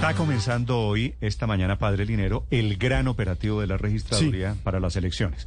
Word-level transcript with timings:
Está 0.00 0.14
comenzando 0.14 0.78
hoy, 0.78 1.14
esta 1.20 1.46
mañana, 1.46 1.78
Padre 1.78 2.06
Linero, 2.06 2.46
el 2.50 2.78
gran 2.78 3.06
operativo 3.06 3.60
de 3.60 3.66
la 3.66 3.76
registraduría 3.76 4.56
para 4.64 4.80
las 4.80 4.96
elecciones. 4.96 5.46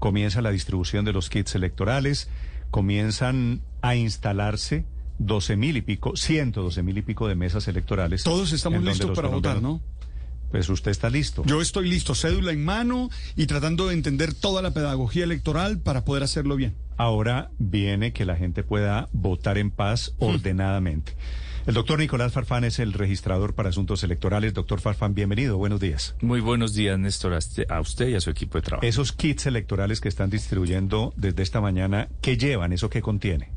Comienza 0.00 0.42
la 0.42 0.50
distribución 0.50 1.04
de 1.04 1.12
los 1.12 1.30
kits 1.30 1.54
electorales, 1.54 2.28
comienzan 2.72 3.62
a 3.80 3.94
instalarse 3.94 4.84
12 5.20 5.56
mil 5.56 5.76
y 5.76 5.82
pico, 5.82 6.16
112 6.16 6.82
mil 6.82 6.98
y 6.98 7.02
pico 7.02 7.28
de 7.28 7.36
mesas 7.36 7.68
electorales. 7.68 8.24
Todos 8.24 8.50
estamos 8.50 8.82
listos 8.82 9.12
para 9.14 9.28
votar, 9.28 9.62
¿no? 9.62 9.80
Pues 10.50 10.68
usted 10.68 10.90
está 10.90 11.08
listo. 11.08 11.44
Yo 11.46 11.62
estoy 11.62 11.88
listo, 11.88 12.16
cédula 12.16 12.50
en 12.50 12.64
mano 12.64 13.08
y 13.36 13.46
tratando 13.46 13.86
de 13.86 13.94
entender 13.94 14.34
toda 14.34 14.62
la 14.62 14.72
pedagogía 14.72 15.22
electoral 15.22 15.78
para 15.78 16.04
poder 16.04 16.24
hacerlo 16.24 16.56
bien. 16.56 16.74
Ahora 16.96 17.52
viene 17.60 18.12
que 18.12 18.24
la 18.24 18.34
gente 18.34 18.64
pueda 18.64 19.08
votar 19.12 19.58
en 19.58 19.70
paz 19.70 20.12
ordenadamente. 20.18 21.14
El 21.66 21.74
doctor 21.74 21.98
Nicolás 22.00 22.32
Farfán 22.32 22.64
es 22.64 22.80
el 22.80 22.92
registrador 22.92 23.54
para 23.54 23.68
asuntos 23.68 24.02
electorales. 24.02 24.52
Doctor 24.52 24.80
Farfán, 24.80 25.14
bienvenido. 25.14 25.58
Buenos 25.58 25.78
días. 25.80 26.16
Muy 26.20 26.40
buenos 26.40 26.74
días, 26.74 26.98
Néstor, 26.98 27.34
a 27.34 27.38
usted- 27.38 27.70
a 27.70 27.80
usted 27.80 28.08
y 28.08 28.14
a 28.16 28.20
su 28.20 28.30
equipo 28.30 28.58
de 28.58 28.62
trabajo. 28.62 28.86
Esos 28.86 29.12
kits 29.12 29.46
electorales 29.46 30.00
que 30.00 30.08
están 30.08 30.28
distribuyendo 30.28 31.12
desde 31.16 31.42
esta 31.44 31.60
mañana, 31.60 32.08
¿qué 32.20 32.36
llevan? 32.36 32.72
¿Eso 32.72 32.90
qué 32.90 33.00
contiene? 33.00 33.52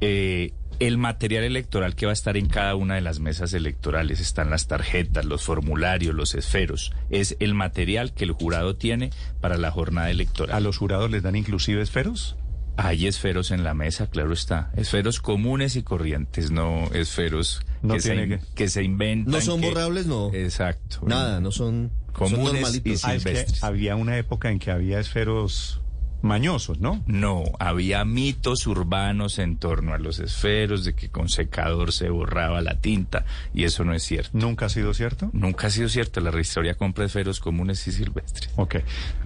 Eh, 0.00 0.52
el 0.78 0.98
material 0.98 1.42
electoral 1.42 1.96
que 1.96 2.06
va 2.06 2.12
a 2.12 2.14
estar 2.14 2.36
en 2.36 2.46
cada 2.48 2.76
una 2.76 2.94
de 2.96 3.00
las 3.00 3.18
mesas 3.18 3.54
electorales, 3.54 4.20
están 4.20 4.50
las 4.50 4.68
tarjetas, 4.68 5.24
los 5.24 5.42
formularios, 5.42 6.14
los 6.14 6.34
esferos, 6.34 6.92
es 7.10 7.34
el 7.40 7.54
material 7.54 8.12
que 8.12 8.24
el 8.24 8.32
jurado 8.32 8.76
tiene 8.76 9.10
para 9.40 9.56
la 9.56 9.70
jornada 9.72 10.08
¿A 10.08 10.10
electoral. 10.10 10.62
los 10.62 10.76
jurados 10.76 11.10
les 11.10 11.22
dan 11.22 11.34
inclusive 11.34 11.80
esferos? 11.82 12.36
Hay 12.78 13.06
esferos 13.06 13.50
en 13.52 13.64
la 13.64 13.72
mesa, 13.74 14.08
claro 14.08 14.32
está. 14.34 14.70
Esferos 14.76 15.20
comunes 15.20 15.76
y 15.76 15.82
corrientes, 15.82 16.50
no 16.50 16.84
esferos 16.92 17.60
No 17.82 17.94
que, 17.94 18.00
se, 18.00 18.10
tiene 18.10 18.34
in- 18.34 18.38
que- 18.40 18.46
que 18.54 18.68
se 18.68 18.82
inventan. 18.82 19.32
No 19.32 19.40
son 19.40 19.60
que- 19.60 19.68
borrables, 19.68 20.06
no. 20.06 20.30
Exacto. 20.34 20.98
Nada, 21.06 21.40
no 21.40 21.50
son, 21.52 21.90
son 22.18 22.30
Comunes 22.32 22.60
normalitos. 22.60 22.86
y 23.04 23.06
Ah, 23.06 23.14
es 23.14 23.24
que 23.24 23.28
silvestres. 23.30 23.64
había 23.64 23.96
una 23.96 24.18
época 24.18 24.50
en 24.50 24.58
que 24.58 24.70
había 24.70 25.00
esferos 25.00 25.80
mañosos, 26.22 26.80
¿no? 26.80 27.02
No, 27.06 27.44
había 27.58 28.04
mitos 28.04 28.66
urbanos 28.66 29.38
en 29.38 29.56
torno 29.56 29.94
a 29.94 29.98
los 29.98 30.18
esferos, 30.18 30.84
de 30.84 30.94
que 30.94 31.08
con 31.08 31.28
secador 31.28 31.92
se 31.92 32.10
borraba 32.10 32.60
la 32.60 32.80
tinta, 32.80 33.24
y 33.54 33.64
eso 33.64 33.84
no 33.84 33.94
es 33.94 34.02
cierto. 34.02 34.30
¿Nunca 34.32 34.66
ha 34.66 34.68
sido 34.68 34.94
cierto? 34.94 35.30
Nunca 35.32 35.68
ha 35.68 35.70
sido 35.70 35.88
cierto, 35.88 36.20
la 36.20 36.30
registraduría 36.30 36.74
compra 36.74 37.04
esferos 37.04 37.40
comunes 37.40 37.86
y 37.86 37.92
silvestres. 37.92 38.50
Ok. 38.56 38.76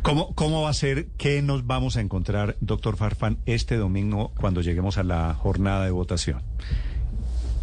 ¿Cómo, 0.02 0.34
¿Cómo 0.34 0.62
va 0.62 0.70
a 0.70 0.74
ser? 0.74 1.08
¿Qué 1.16 1.42
nos 1.42 1.66
vamos 1.66 1.96
a 1.96 2.00
encontrar, 2.00 2.56
doctor 2.60 2.96
Farfán, 2.96 3.38
este 3.46 3.76
domingo 3.76 4.32
cuando 4.38 4.60
lleguemos 4.60 4.98
a 4.98 5.02
la 5.02 5.34
jornada 5.34 5.84
de 5.84 5.90
votación? 5.90 6.42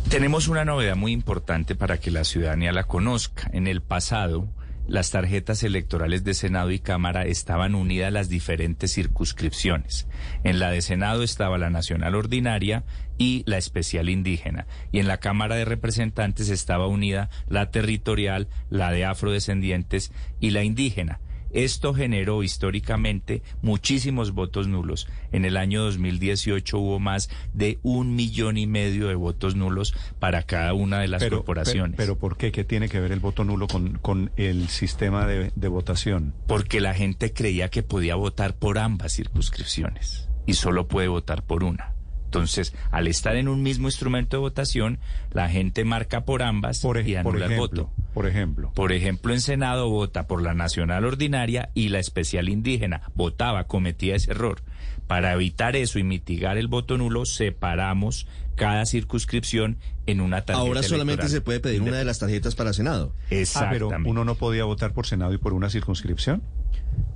Tenemos 0.10 0.48
una 0.48 0.64
novedad 0.64 0.96
muy 0.96 1.12
importante 1.12 1.76
para 1.76 1.98
que 1.98 2.12
la 2.12 2.24
ciudadanía 2.24 2.72
la 2.72 2.86
conozca. 2.86 3.50
En 3.52 3.68
el 3.68 3.82
pasado, 3.82 4.48
las 4.88 5.12
tarjetas 5.12 5.64
electorales 5.64 6.24
de 6.24 6.34
Senado 6.34 6.72
y 6.72 6.80
Cámara 6.80 7.24
estaban 7.24 7.76
unidas 7.76 8.08
a 8.08 8.12
las 8.12 8.30
diferentes 8.30 8.94
circunscripciones. 8.94 10.08
En 10.44 10.60
la 10.60 10.72
de 10.72 10.82
Senado 10.82 11.24
estaba 11.24 11.58
la 11.58 11.70
nacional 11.70 12.16
ordinaria 12.16 12.84
y 13.18 13.44
la 13.46 13.58
especial 13.58 14.10
indígena. 14.10 14.68
Y 14.92 15.00
en 15.00 15.08
la 15.08 15.18
Cámara 15.18 15.56
de 15.56 15.66
Representantes 15.66 16.50
estaba 16.50 16.88
unida 16.88 17.30
la 17.48 17.70
territorial, 17.72 18.48
la 18.70 18.92
de 18.92 19.06
afrodescendientes 19.06 20.12
y 20.40 20.52
la 20.52 20.64
indígena. 20.64 21.20
Esto 21.52 21.94
generó 21.94 22.44
históricamente 22.44 23.42
muchísimos 23.62 24.32
votos 24.32 24.68
nulos. 24.68 25.08
En 25.32 25.46
el 25.46 25.58
año 25.58 25.82
2018 25.84 26.78
hubo 26.78 27.00
más 27.00 27.30
de 27.54 27.80
un 27.84 28.16
millón 28.16 28.58
y 28.58 28.68
medio 28.68 29.08
de 29.08 29.16
votos 29.16 29.56
nulos 29.56 29.94
para 30.20 30.44
cada 30.44 30.74
una 30.74 31.00
de 31.00 31.08
las 31.08 31.22
corporaciones. 31.38 31.96
Pero, 31.98 32.14
pero 32.16 32.20
¿por 32.20 32.38
qué? 32.38 32.52
¿Qué 32.52 32.64
tiene 32.64 32.90
que 32.90 33.00
ver 33.00 33.12
el 33.12 33.20
voto 33.20 33.44
nulo 33.44 33.68
con, 33.68 33.98
con 34.00 34.32
el 34.38 34.68
sistema 34.70 35.26
de, 35.26 35.52
de 35.56 35.68
votación? 35.68 36.34
porque 36.48 36.82
la 36.82 36.94
gente 36.94 37.34
creía 37.34 37.70
que 37.70 37.84
podía 37.84 38.16
votar 38.16 38.56
por 38.56 38.78
ambas 38.78 39.14
circunscripciones 39.16 40.28
y 40.46 40.54
solo 40.54 40.88
puede 40.88 41.08
votar 41.08 41.44
por 41.44 41.64
una. 41.64 41.94
Entonces, 42.26 42.74
al 42.92 43.08
estar 43.08 43.38
en 43.38 43.48
un 43.48 43.64
mismo 43.64 43.88
instrumento 43.88 44.36
de 44.38 44.42
votación, 44.42 45.00
la 45.32 45.50
gente 45.50 45.86
marca 45.86 46.26
por 46.26 46.44
ambas 46.44 46.82
Por, 46.82 46.98
ej- 46.98 47.08
y 47.08 47.24
por 47.24 47.36
anula 47.36 47.46
el 47.46 47.58
voto. 47.58 47.92
Por 48.18 48.28
ejemplo. 48.28 48.72
Por 48.74 48.92
ejemplo, 48.94 49.34
en 49.34 49.42
Senado 49.42 49.90
vota 49.90 50.26
por 50.28 50.42
la 50.42 50.54
nacional 50.56 51.06
ordinaria 51.06 51.70
y 51.76 51.90
la 51.90 52.00
especial 52.00 52.50
indígena. 52.50 53.04
Votaba, 53.14 53.66
cometía 53.66 54.16
ese 54.16 54.32
error. 54.32 54.62
Para 55.06 55.34
evitar 55.34 55.76
eso 55.76 56.00
y 56.00 56.04
mitigar 56.04 56.58
el 56.58 56.68
voto 56.68 56.98
nulo, 56.98 57.26
separamos 57.26 58.28
cada 58.56 58.86
circunscripción 58.88 59.78
en 60.08 60.20
una 60.22 60.42
tarjeta 60.42 60.68
Ahora 60.68 60.82
solamente 60.84 61.22
electoral. 61.22 61.30
se 61.32 61.42
puede 61.42 61.60
pedir 61.60 61.82
una 61.84 61.98
de 61.98 62.06
las 62.06 62.18
tarjetas 62.20 62.56
para 62.56 62.74
Senado. 62.74 63.14
Ah, 63.16 63.20
pero 63.30 63.40
Exactamente. 63.42 64.10
uno 64.10 64.26
no 64.26 64.34
podía 64.36 64.64
votar 64.66 64.94
por 64.94 65.06
Senado 65.06 65.32
y 65.34 65.38
por 65.38 65.54
una 65.54 65.70
circunscripción. 65.70 66.42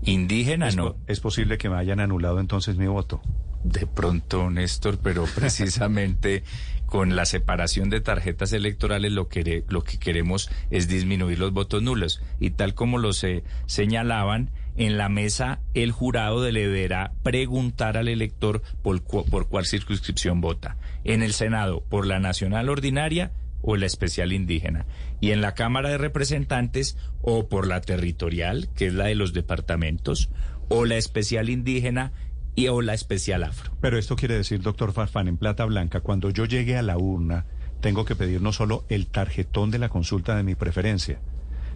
Indígena 0.04 0.68
es, 0.68 0.76
no. 0.76 0.94
po- 0.94 1.00
es 1.08 1.20
posible 1.20 1.58
que 1.58 1.70
me 1.70 1.78
hayan 1.78 2.00
anulado 2.00 2.40
entonces 2.40 2.78
mi 2.78 2.88
voto. 2.88 3.22
De 3.64 3.86
pronto, 3.88 4.50
Néstor, 4.50 5.00
pero 5.02 5.26
precisamente 5.36 6.44
con 6.88 7.16
la 7.16 7.26
separación 7.26 7.90
de 7.90 8.02
tarjetas 8.02 8.52
electorales 8.52 9.12
lo 9.14 9.30
que, 9.30 9.64
lo 9.70 9.82
que 9.84 9.98
queremos 9.98 10.50
es 10.72 10.88
disminuir 10.90 11.40
los 11.40 11.54
votos 11.54 11.82
nulos. 11.82 12.22
Y 12.40 12.50
tal 12.52 12.74
como 12.74 12.98
lo 12.98 13.14
se 13.14 13.44
señalaban, 13.66 14.50
en 14.76 14.98
la 14.98 15.08
mesa 15.10 15.60
el 15.74 15.92
jurado 15.92 16.42
deberá 16.42 17.14
preguntar 17.24 17.96
al 17.98 18.08
elector 18.10 18.62
por, 18.82 19.04
cu- 19.04 19.26
por 19.26 19.48
cuál 19.48 19.66
circunscripción 19.66 20.42
vota. 20.42 20.76
En 21.06 21.24
el 21.24 21.34
Senado, 21.34 21.82
por 21.88 22.06
la 22.06 22.20
nacional 22.20 22.68
ordinaria 22.68 23.32
o 23.62 23.78
la 23.78 23.86
especial 23.86 24.34
indígena. 24.34 24.86
Y 25.22 25.32
en 25.32 25.40
la 25.42 25.54
Cámara 25.54 25.90
de 25.90 25.98
Representantes, 25.98 26.98
o 27.22 27.48
por 27.48 27.68
la 27.68 27.80
territorial, 27.82 28.70
que 28.76 28.88
es 28.88 28.94
la 28.94 29.06
de 29.06 29.16
los 29.16 29.34
departamentos, 29.34 30.30
o 30.68 30.86
la 30.86 30.96
especial 30.98 31.50
indígena 31.50 32.12
y 32.56 32.68
o 32.68 32.82
la 32.82 32.94
especial 32.94 33.44
afro. 33.44 33.72
Pero 33.82 33.98
esto 33.98 34.16
quiere 34.16 34.36
decir, 34.36 34.62
doctor 34.62 34.92
Farfán, 34.94 35.28
en 35.28 35.38
plata 35.38 35.66
blanca, 35.66 36.02
cuando 36.02 36.30
yo 36.30 36.46
llegue 36.46 36.78
a 36.78 36.82
la 36.82 36.98
urna, 36.98 37.46
tengo 37.80 38.06
que 38.06 38.16
pedir 38.16 38.42
no 38.42 38.54
solo 38.54 38.86
el 38.90 39.08
tarjetón 39.08 39.72
de 39.72 39.80
la 39.80 39.90
consulta 39.90 40.36
de 40.36 40.44
mi 40.44 40.56
preferencia, 40.56 41.20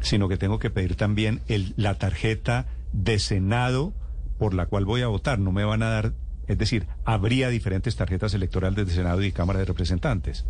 sino 0.01 0.27
que 0.27 0.37
tengo 0.37 0.59
que 0.59 0.69
pedir 0.69 0.95
también 0.95 1.41
el, 1.47 1.73
la 1.77 1.95
tarjeta 1.95 2.67
de 2.93 3.19
Senado 3.19 3.93
por 4.37 4.53
la 4.53 4.67
cual 4.67 4.85
voy 4.85 5.01
a 5.01 5.07
votar. 5.07 5.39
No 5.39 5.51
me 5.51 5.65
van 5.65 5.81
a 5.81 5.89
dar, 5.89 6.13
es 6.47 6.57
decir, 6.57 6.87
habría 7.05 7.49
diferentes 7.49 7.95
tarjetas 7.95 8.33
electorales 8.33 8.85
de 8.85 8.93
Senado 8.93 9.23
y 9.23 9.31
Cámara 9.31 9.59
de 9.59 9.65
Representantes. 9.65 10.45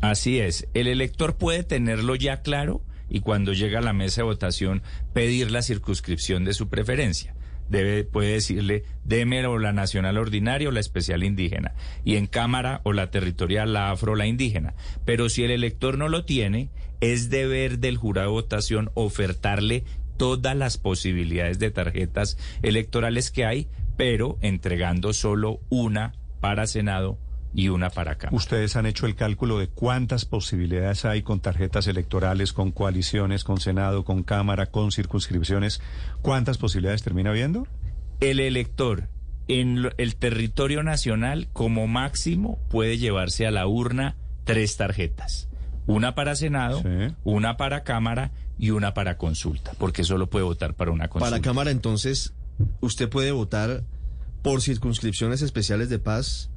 Así 0.00 0.40
es, 0.40 0.68
el 0.74 0.88
elector 0.88 1.36
puede 1.36 1.62
tenerlo 1.62 2.16
ya 2.16 2.42
claro 2.42 2.82
y 3.08 3.20
cuando 3.20 3.52
llega 3.52 3.78
a 3.78 3.82
la 3.82 3.92
mesa 3.92 4.22
de 4.22 4.26
votación 4.26 4.82
pedir 5.12 5.50
la 5.50 5.62
circunscripción 5.62 6.44
de 6.44 6.54
su 6.54 6.68
preferencia. 6.68 7.35
Debe, 7.68 8.04
puede 8.04 8.32
decirle, 8.32 8.84
deme 9.04 9.44
o 9.46 9.58
la 9.58 9.72
nacional 9.72 10.18
ordinaria 10.18 10.68
o 10.68 10.72
la 10.72 10.80
especial 10.80 11.24
indígena. 11.24 11.74
Y 12.04 12.16
en 12.16 12.26
Cámara 12.26 12.80
o 12.84 12.92
la 12.92 13.10
territorial, 13.10 13.72
la 13.72 13.90
afro 13.90 14.12
o 14.12 14.16
la 14.16 14.26
indígena. 14.26 14.74
Pero 15.04 15.28
si 15.28 15.44
el 15.44 15.50
elector 15.50 15.98
no 15.98 16.08
lo 16.08 16.24
tiene, 16.24 16.70
es 17.00 17.30
deber 17.30 17.78
del 17.78 17.96
jurado 17.96 18.28
de 18.28 18.32
votación 18.32 18.90
ofertarle 18.94 19.84
todas 20.16 20.56
las 20.56 20.78
posibilidades 20.78 21.58
de 21.58 21.70
tarjetas 21.70 22.38
electorales 22.62 23.30
que 23.30 23.44
hay, 23.44 23.68
pero 23.96 24.38
entregando 24.40 25.12
solo 25.12 25.60
una 25.68 26.12
para 26.40 26.66
Senado 26.66 27.18
y 27.56 27.68
una 27.70 27.88
para 27.90 28.16
Cámara. 28.16 28.36
Ustedes 28.36 28.76
han 28.76 28.84
hecho 28.86 29.06
el 29.06 29.14
cálculo 29.16 29.58
de 29.58 29.68
cuántas 29.68 30.26
posibilidades 30.26 31.04
hay 31.06 31.22
con 31.22 31.40
tarjetas 31.40 31.86
electorales, 31.86 32.52
con 32.52 32.70
coaliciones, 32.70 33.44
con 33.44 33.58
Senado, 33.60 34.04
con 34.04 34.22
Cámara, 34.22 34.66
con 34.66 34.92
circunscripciones. 34.92 35.80
¿Cuántas 36.22 36.58
posibilidades 36.58 37.02
termina 37.02 37.30
habiendo? 37.30 37.66
el 38.20 38.40
elector 38.40 39.08
en 39.48 39.90
el 39.98 40.16
territorio 40.16 40.82
nacional 40.82 41.48
como 41.52 41.86
máximo 41.86 42.58
puede 42.70 42.96
llevarse 42.98 43.46
a 43.46 43.50
la 43.50 43.66
urna 43.66 44.16
tres 44.44 44.76
tarjetas. 44.76 45.48
Una 45.86 46.14
para 46.14 46.34
Senado, 46.34 46.80
Sí. 46.82 47.14
una 47.24 47.56
para 47.56 47.84
Cámara 47.84 48.32
y 48.58 48.70
una 48.70 48.94
para 48.94 49.18
consulta, 49.18 49.72
porque 49.78 50.02
solo 50.02 50.28
puede 50.28 50.44
votar 50.44 50.74
para 50.74 50.90
una 50.90 51.08
consulta. 51.08 51.30
Para 51.30 51.42
Cámara, 51.42 51.70
entonces, 51.70 52.32
usted 52.80 53.08
puede 53.08 53.32
votar 53.32 53.84
por 54.42 54.62
circunscripciones 54.62 55.42
especiales 55.42 55.88
de 55.90 55.98
paz 55.98 56.50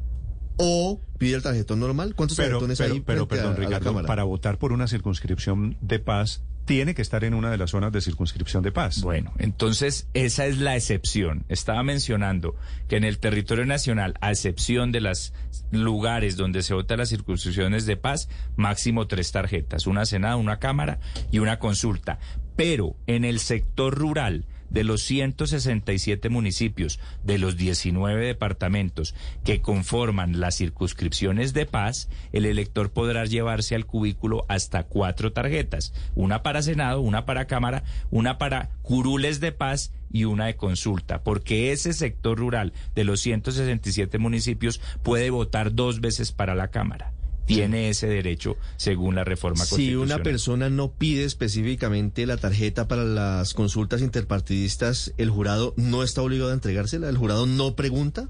o 0.60 1.02
pide 1.18 1.36
el 1.36 1.42
tarjetón 1.42 1.80
normal. 1.80 2.14
¿Cuántos 2.16 2.38
Pero, 2.38 2.60
tarjetones 2.60 2.78
pero, 2.78 2.94
hay 2.94 3.00
pero 3.00 3.28
perdón, 3.28 3.46
a- 3.54 3.56
a 3.56 3.60
la 3.60 3.66
Ricardo, 3.80 4.06
para 4.06 4.24
votar 4.26 4.58
por 4.60 4.72
una 4.74 4.88
circunscripción 4.88 5.78
de 5.82 6.00
paz, 6.00 6.44
tiene 6.66 6.94
que 6.94 7.02
estar 7.02 7.24
en 7.24 7.34
una 7.34 7.50
de 7.50 7.58
las 7.58 7.72
zonas 7.72 7.92
de 7.92 8.00
circunscripción 8.02 8.62
de 8.62 8.72
paz. 8.72 9.02
Bueno, 9.02 9.34
entonces 9.40 10.08
esa 10.14 10.46
es 10.46 10.60
la 10.60 10.76
excepción. 10.76 11.44
Estaba 11.50 11.82
mencionando 11.82 12.56
que 12.88 12.98
en 12.98 13.06
el 13.06 13.18
territorio 13.18 13.66
nacional, 13.66 14.14
a 14.22 14.30
excepción 14.32 14.92
de 14.92 15.02
los 15.02 15.34
lugares 15.72 16.36
donde 16.38 16.62
se 16.62 16.76
votan 16.76 17.00
las 17.00 17.10
circunscripciones 17.10 17.86
de 17.88 17.98
paz, 17.98 18.30
máximo 18.56 19.08
tres 19.08 19.32
tarjetas, 19.32 19.88
una 19.88 20.06
Senado, 20.06 20.38
una 20.38 20.60
Cámara 20.60 21.00
y 21.32 21.40
una 21.40 21.58
consulta. 21.58 22.20
Pero 22.56 22.96
en 23.08 23.24
el 23.26 23.40
sector 23.40 23.98
rural, 23.98 24.46
de 24.70 24.84
los 24.84 25.02
167 25.04 26.30
municipios, 26.30 27.00
de 27.24 27.38
los 27.38 27.58
19 27.58 28.26
departamentos 28.26 29.16
que 29.44 29.62
conforman 29.62 30.40
las 30.40 30.58
circunscripciones 30.58 31.54
de 31.54 31.66
paz, 31.66 32.10
el 32.32 32.46
elector 32.46 32.92
podrá 32.92 33.26
llevarse 33.26 33.76
al 33.76 33.86
cubículo 33.86 34.46
hasta 34.48 34.84
cuatro 34.84 35.34
tarjetas, 35.34 35.94
una 36.16 36.44
para 36.44 36.62
Senado, 36.62 37.02
una 37.02 37.26
para 37.26 37.46
Cámara, 37.46 37.84
una 38.12 38.38
para 38.38 38.70
curules 38.82 39.40
de 39.40 39.52
paz 39.52 39.92
y 40.12 40.26
una 40.26 40.48
de 40.48 40.56
consulta, 40.56 41.24
porque 41.24 41.72
ese 41.72 41.94
sector 41.94 42.38
rural 42.38 42.74
de 42.96 43.04
los 43.04 43.20
167 43.22 44.18
municipios 44.18 44.82
puede 45.04 45.30
votar 45.30 45.74
dos 45.74 46.02
veces 46.02 46.32
para 46.32 46.56
la 46.56 46.70
Cámara 46.70 47.14
tiene 47.56 47.90
ese 47.90 48.08
derecho 48.08 48.58
según 48.78 49.16
la 49.16 49.24
reforma 49.24 49.64
Si 49.66 49.72
constitucional. 49.72 50.16
una 50.18 50.24
persona 50.24 50.70
no 50.70 50.92
pide 50.92 51.24
específicamente 51.26 52.26
la 52.26 52.38
tarjeta 52.38 52.88
para 52.88 53.04
las 53.04 53.54
consultas 53.54 54.02
interpartidistas, 54.02 55.14
¿el 55.18 55.30
jurado 55.30 55.74
no 55.78 56.04
está 56.04 56.22
obligado 56.22 56.52
a 56.52 56.54
entregársela? 56.54 57.10
¿El 57.10 57.18
jurado 57.18 57.46
no 57.46 57.76
pregunta? 57.76 58.30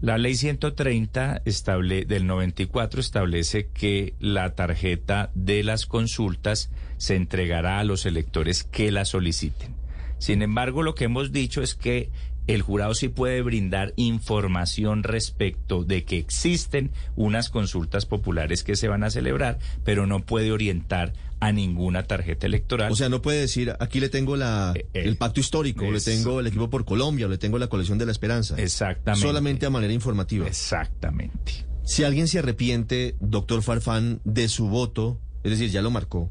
La 0.00 0.18
ley 0.18 0.34
130 0.36 1.42
estable, 1.44 2.04
del 2.04 2.26
94 2.26 3.00
establece 3.00 3.68
que 3.72 4.14
la 4.20 4.54
tarjeta 4.54 5.30
de 5.34 5.62
las 5.62 5.86
consultas 5.86 6.70
se 6.98 7.16
entregará 7.16 7.78
a 7.78 7.84
los 7.84 8.04
electores 8.06 8.64
que 8.64 8.90
la 8.90 9.04
soliciten. 9.04 9.74
Sin 10.18 10.42
embargo, 10.42 10.82
lo 10.82 10.94
que 10.94 11.04
hemos 11.04 11.32
dicho 11.32 11.62
es 11.62 11.74
que 11.74 12.10
el 12.46 12.62
jurado 12.62 12.94
sí 12.94 13.08
puede 13.08 13.42
brindar 13.42 13.92
información 13.96 15.02
respecto 15.02 15.84
de 15.84 16.04
que 16.04 16.18
existen 16.18 16.92
unas 17.16 17.48
consultas 17.48 18.06
populares 18.06 18.64
que 18.64 18.76
se 18.76 18.88
van 18.88 19.04
a 19.04 19.10
celebrar, 19.10 19.58
pero 19.84 20.06
no 20.06 20.20
puede 20.20 20.52
orientar 20.52 21.12
a 21.40 21.52
ninguna 21.52 22.04
tarjeta 22.04 22.46
electoral. 22.46 22.92
O 22.92 22.96
sea, 22.96 23.08
no 23.08 23.20
puede 23.22 23.40
decir, 23.40 23.74
aquí 23.78 24.00
le 24.00 24.08
tengo 24.08 24.36
la, 24.36 24.72
Eh, 24.74 24.86
eh, 24.94 25.02
el 25.04 25.16
pacto 25.16 25.40
histórico, 25.40 25.90
le 25.90 26.00
tengo 26.00 26.40
el 26.40 26.46
equipo 26.46 26.70
por 26.70 26.84
Colombia, 26.84 27.26
o 27.26 27.28
le 27.28 27.38
tengo 27.38 27.58
la 27.58 27.68
colección 27.68 27.98
de 27.98 28.06
la 28.06 28.12
esperanza. 28.12 28.56
Exactamente. 28.56 29.26
Solamente 29.26 29.66
a 29.66 29.70
manera 29.70 29.92
informativa. 29.92 30.46
Exactamente. 30.46 31.52
Si 31.84 32.02
alguien 32.02 32.28
se 32.28 32.38
arrepiente, 32.38 33.16
doctor 33.20 33.62
Farfán, 33.62 34.20
de 34.24 34.48
su 34.48 34.68
voto, 34.68 35.20
es 35.42 35.50
decir, 35.50 35.70
ya 35.70 35.82
lo 35.82 35.90
marcó 35.90 36.30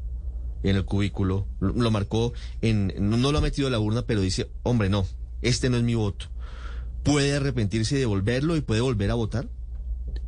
en 0.64 0.76
el 0.76 0.84
cubículo, 0.84 1.46
lo, 1.60 1.74
lo 1.74 1.90
marcó 1.90 2.32
en, 2.60 2.92
no, 2.98 3.16
no 3.16 3.30
lo 3.30 3.38
ha 3.38 3.40
metido 3.40 3.68
a 3.68 3.70
la 3.70 3.78
urna, 3.78 4.02
pero 4.02 4.20
dice, 4.20 4.50
hombre, 4.64 4.88
no, 4.88 5.06
este 5.44 5.70
no 5.70 5.76
es 5.76 5.82
mi 5.82 5.94
voto. 5.94 6.26
¿Puede 7.02 7.34
arrepentirse 7.34 7.96
y 7.96 7.98
devolverlo 8.00 8.56
y 8.56 8.60
puede 8.62 8.80
volver 8.80 9.10
a 9.10 9.14
votar? 9.14 9.48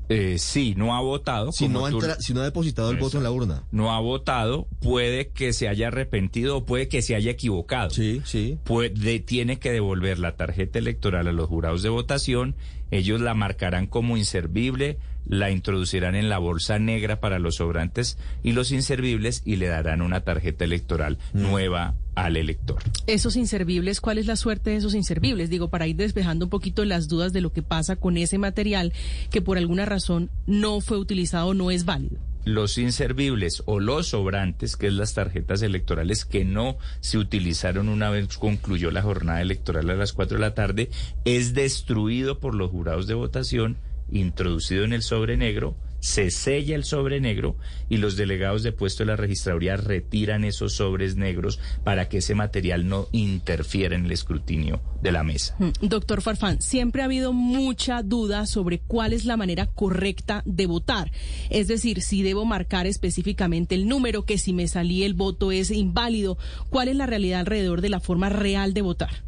Eh, 0.09 0.37
sí, 0.39 0.75
no 0.77 0.95
ha 0.95 1.01
votado. 1.01 1.51
Si 1.51 1.69
no, 1.69 1.85
ha 1.85 1.91
tú- 1.91 1.97
entra- 2.01 2.21
si 2.21 2.33
no 2.33 2.41
ha 2.41 2.45
depositado 2.45 2.91
el 2.93 2.97
voto 2.99 3.17
en 3.17 3.25
la 3.25 3.33
urna. 3.33 3.65
no 3.73 3.93
ha 3.93 3.99
votado, 3.99 4.69
puede 4.81 5.29
que 5.31 5.53
se 5.53 5.69
haya 5.69 5.89
arrepentido 5.89 6.59
o 6.59 6.65
puede 6.65 6.87
que 6.87 7.03
se 7.03 7.17
haya 7.17 7.33
equivocado. 7.33 7.91
Sí, 7.91 8.23
sí. 8.25 8.57
Puede, 8.63 9.19
tiene 9.19 9.59
que 9.59 9.73
devolver 9.73 10.21
la 10.21 10.37
tarjeta 10.37 10.79
electoral 10.79 11.27
a 11.27 11.33
los 11.33 11.49
jurados 11.49 11.83
de 11.83 11.89
votación, 11.89 12.55
ellos 12.93 13.21
la 13.21 13.35
marcarán 13.35 13.87
como 13.89 14.17
inservible, 14.17 14.99
la 15.29 15.51
introducirán 15.51 16.15
en 16.15 16.29
la 16.29 16.39
bolsa 16.39 16.79
negra 16.79 17.21
para 17.21 17.39
los 17.39 17.57
sobrantes 17.57 18.19
y 18.43 18.53
los 18.53 18.73
inservibles 18.73 19.43
y 19.45 19.57
le 19.57 19.67
darán 19.67 20.03
una 20.03 20.21
tarjeta 20.21 20.65
electoral 20.65 21.19
Mm. 21.33 21.43
nueva 21.43 21.95
al 22.15 22.37
elector. 22.37 22.79
Esos 23.07 23.37
inservibles, 23.37 24.01
¿cuál 24.01 24.19
es 24.19 24.27
la 24.27 24.37
suerte 24.37 24.71
de 24.71 24.77
esos 24.77 24.95
inservibles? 24.95 25.51
Digo, 25.51 25.69
para 25.69 25.87
ir 25.87 25.97
despejando 25.97 26.47
un 26.47 26.51
poquito 26.51 26.85
las 26.85 27.09
dudas 27.09 27.33
de 27.33 27.41
lo 27.43 27.53
que 27.53 27.63
pasa 27.63 27.97
con 27.97 28.17
ese 28.17 28.39
material 28.39 28.93
que 29.31 29.43
por 29.43 29.59
alguna 29.59 29.85
razón 29.85 30.31
no 30.47 30.81
fue 30.81 30.97
utilizado, 30.99 31.53
no 31.55 31.71
es 31.71 31.85
válido. 31.85 32.17
los 32.47 32.79
inservibles 32.79 33.65
o 33.67 33.81
los 33.81 34.07
sobrantes, 34.11 34.77
que 34.77 34.87
es 34.87 34.93
las 34.93 35.15
tarjetas 35.15 35.63
electorales 35.63 36.25
que 36.25 36.45
no 36.45 36.79
se 37.01 37.19
utilizaron 37.19 37.89
una 37.89 38.09
vez 38.09 38.39
concluyó 38.39 38.93
la 38.93 39.03
jornada 39.03 39.43
electoral 39.43 39.91
a 39.91 39.97
las 39.97 40.13
4 40.13 40.37
de 40.39 40.43
la 40.43 40.55
tarde, 40.55 40.89
es 41.25 41.55
destruido 41.55 42.39
por 42.39 42.55
los 42.55 42.71
jurados 42.71 43.09
de 43.09 43.15
votación, 43.15 43.77
introducido 44.11 44.85
en 44.85 44.93
el 44.93 45.03
sobre 45.03 45.37
negro, 45.37 45.77
se 46.01 46.31
sella 46.31 46.77
el 46.77 46.85
sobre 46.85 47.21
negro 47.21 47.57
y 47.89 47.97
los 47.97 48.17
delegados 48.17 48.63
de 48.63 48.71
puesto 48.71 49.03
de 49.03 49.09
la 49.09 49.17
registraduría 49.17 49.77
retiran 49.77 50.45
esos 50.45 50.75
sobres 50.75 51.17
negros 51.17 51.59
para 51.83 52.09
que 52.09 52.19
ese 52.19 52.35
material 52.37 52.89
no 52.89 53.09
interfiera 53.11 53.97
en 53.97 54.05
el 54.07 54.13
escrutinio 54.13 54.81
de 55.03 55.13
la 55.13 55.25
mesa. 55.25 55.57
Mm, 55.59 55.89
Doctor 55.89 56.23
Farfán, 56.23 56.61
siempre 56.63 57.03
ha 57.03 57.07
habido 57.07 57.33
mucha 57.33 58.03
duda 58.03 58.47
sobre 58.47 58.79
cuál 58.79 59.13
es 59.13 59.25
la 59.25 59.37
manera 59.37 59.67
correcta 59.67 60.43
de 60.47 60.67
votar. 60.67 61.11
Es 61.51 61.67
decir, 61.67 62.03
si 62.03 62.23
debo 62.23 62.45
marcar 62.45 62.87
específicamente 62.87 63.75
el 63.75 63.89
número, 63.89 64.25
que 64.25 64.39
si 64.39 64.53
me 64.53 64.69
salí 64.69 65.03
el 65.03 65.15
voto 65.15 65.51
es 65.51 65.71
inválido. 65.73 66.39
¿Cuál 66.71 66.89
es 66.89 66.97
la 66.97 67.07
realidad 67.07 67.41
alrededor 67.41 67.81
de 67.81 67.89
la 67.89 68.01
forma 68.01 68.29
real 68.29 68.75
de 68.75 68.83
votar? 68.83 69.27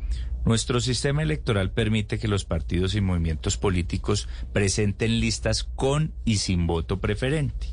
Nuestro 0.48 0.80
sistema 0.80 1.22
electoral 1.22 1.72
permite 1.72 2.18
que 2.18 2.26
los 2.26 2.46
partidos 2.46 2.94
y 2.94 3.02
movimientos 3.02 3.58
políticos 3.58 4.30
presenten 4.54 5.20
listas 5.20 5.64
con 5.64 6.14
y 6.24 6.36
sin 6.36 6.66
voto 6.66 7.02
preferente. 7.02 7.66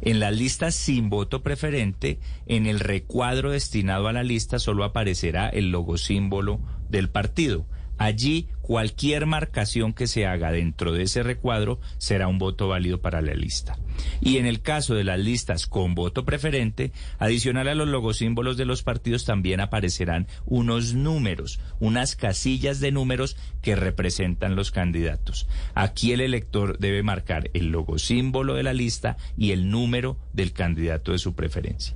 En 0.00 0.18
las 0.18 0.34
listas 0.34 0.74
sin 0.74 1.10
voto 1.10 1.42
preferente, 1.42 2.18
en 2.46 2.64
el 2.64 2.80
recuadro 2.80 3.50
destinado 3.50 4.08
a 4.08 4.14
la 4.14 4.22
lista 4.22 4.58
solo 4.58 4.84
aparecerá 4.84 5.50
el 5.50 5.70
logo 5.70 5.98
símbolo 5.98 6.58
del 6.88 7.10
partido. 7.10 7.66
Allí 7.98 8.48
cualquier 8.66 9.26
marcación 9.26 9.92
que 9.92 10.08
se 10.08 10.26
haga 10.26 10.50
dentro 10.50 10.92
de 10.92 11.04
ese 11.04 11.22
recuadro 11.22 11.78
será 11.98 12.26
un 12.26 12.38
voto 12.38 12.66
válido 12.66 13.00
para 13.00 13.22
la 13.22 13.32
lista. 13.32 13.78
Y 14.20 14.38
en 14.38 14.46
el 14.46 14.60
caso 14.60 14.96
de 14.96 15.04
las 15.04 15.20
listas 15.20 15.68
con 15.68 15.94
voto 15.94 16.24
preferente, 16.24 16.90
adicional 17.20 17.68
a 17.68 17.76
los 17.76 17.86
logosímbolos 17.86 18.56
de 18.56 18.64
los 18.64 18.82
partidos 18.82 19.24
también 19.24 19.60
aparecerán 19.60 20.26
unos 20.46 20.94
números, 20.94 21.60
unas 21.78 22.16
casillas 22.16 22.80
de 22.80 22.90
números 22.90 23.36
que 23.62 23.76
representan 23.76 24.56
los 24.56 24.72
candidatos. 24.72 25.46
Aquí 25.74 26.10
el 26.10 26.20
elector 26.20 26.76
debe 26.78 27.04
marcar 27.04 27.50
el 27.54 27.68
logosímbolo 27.68 28.54
de 28.54 28.64
la 28.64 28.72
lista 28.72 29.16
y 29.36 29.52
el 29.52 29.70
número 29.70 30.18
del 30.32 30.52
candidato 30.52 31.12
de 31.12 31.18
su 31.18 31.34
preferencia. 31.34 31.94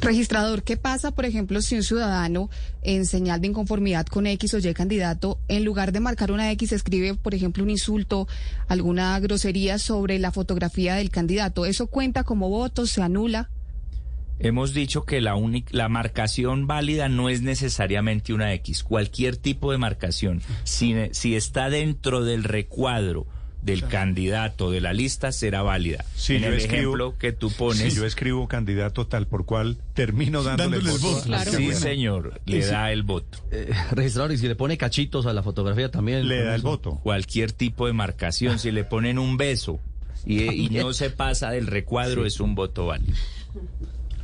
Registrador, 0.00 0.64
¿qué 0.64 0.76
pasa, 0.76 1.12
por 1.12 1.24
ejemplo, 1.24 1.60
si 1.62 1.76
un 1.76 1.82
ciudadano 1.84 2.50
en 2.82 3.06
señal 3.06 3.40
de 3.40 3.48
inconformidad 3.48 4.06
con 4.06 4.26
X 4.26 4.54
o 4.54 4.58
Y 4.58 4.74
candidato, 4.74 5.38
en 5.48 5.64
lugar 5.64 5.92
de 5.92 5.99
marcar 6.00 6.32
una 6.32 6.50
X, 6.52 6.72
escribe, 6.72 7.14
por 7.14 7.34
ejemplo, 7.34 7.62
un 7.62 7.70
insulto, 7.70 8.26
alguna 8.68 9.18
grosería 9.20 9.78
sobre 9.78 10.18
la 10.18 10.32
fotografía 10.32 10.94
del 10.96 11.10
candidato? 11.10 11.66
¿Eso 11.66 11.86
cuenta 11.86 12.24
como 12.24 12.48
voto? 12.48 12.86
¿Se 12.86 13.02
anula? 13.02 13.50
Hemos 14.38 14.72
dicho 14.72 15.04
que 15.04 15.20
la, 15.20 15.34
la 15.70 15.88
marcación 15.90 16.66
válida 16.66 17.10
no 17.10 17.28
es 17.28 17.42
necesariamente 17.42 18.32
una 18.32 18.54
X. 18.54 18.82
Cualquier 18.82 19.36
tipo 19.36 19.70
de 19.70 19.76
marcación, 19.76 20.40
si, 20.64 20.94
si 21.12 21.36
está 21.36 21.68
dentro 21.68 22.24
del 22.24 22.44
recuadro 22.44 23.26
del 23.62 23.86
candidato 23.86 24.70
de 24.70 24.80
la 24.80 24.92
lista, 24.92 25.32
será 25.32 25.62
válida. 25.62 26.04
Si 26.16 26.36
en 26.36 26.42
yo 26.42 26.48
el 26.48 26.54
escribo- 26.54 26.64
ejemplo 26.78 27.14
que 27.18 27.32
tú 27.32 27.50
pones, 27.50 27.92
Si 27.92 27.98
yo 27.98 28.06
escribo 28.06 28.48
candidato 28.48 29.06
tal 29.06 29.26
por 29.26 29.44
cual, 29.44 29.76
termino 29.94 30.42
dándole, 30.42 30.78
Dándole 30.78 30.92
el 30.94 30.98
voto. 31.00 31.14
voto. 31.14 31.26
Claro. 31.26 31.50
sí, 31.52 31.64
bueno. 31.64 31.78
señor, 31.80 32.40
le 32.46 32.64
da 32.66 32.90
el 32.92 33.02
voto. 33.02 33.38
Eh, 33.50 33.70
registrador, 33.92 34.32
y 34.32 34.38
si 34.38 34.48
le 34.48 34.54
pone 34.56 34.78
cachitos 34.78 35.26
a 35.26 35.32
la 35.32 35.42
fotografía 35.42 35.90
también. 35.90 36.26
Le 36.26 36.42
da 36.42 36.54
el 36.54 36.62
voto. 36.62 37.00
Cualquier 37.02 37.52
tipo 37.52 37.86
de 37.86 37.92
marcación, 37.92 38.58
si 38.58 38.70
le 38.70 38.84
ponen 38.84 39.18
un 39.18 39.36
beso 39.36 39.78
y, 40.24 40.42
y 40.52 40.68
no 40.70 40.92
se 40.92 41.10
pasa 41.10 41.50
del 41.50 41.66
recuadro, 41.66 42.24
es 42.26 42.40
un 42.40 42.54
voto 42.54 42.86
válido. 42.86 43.14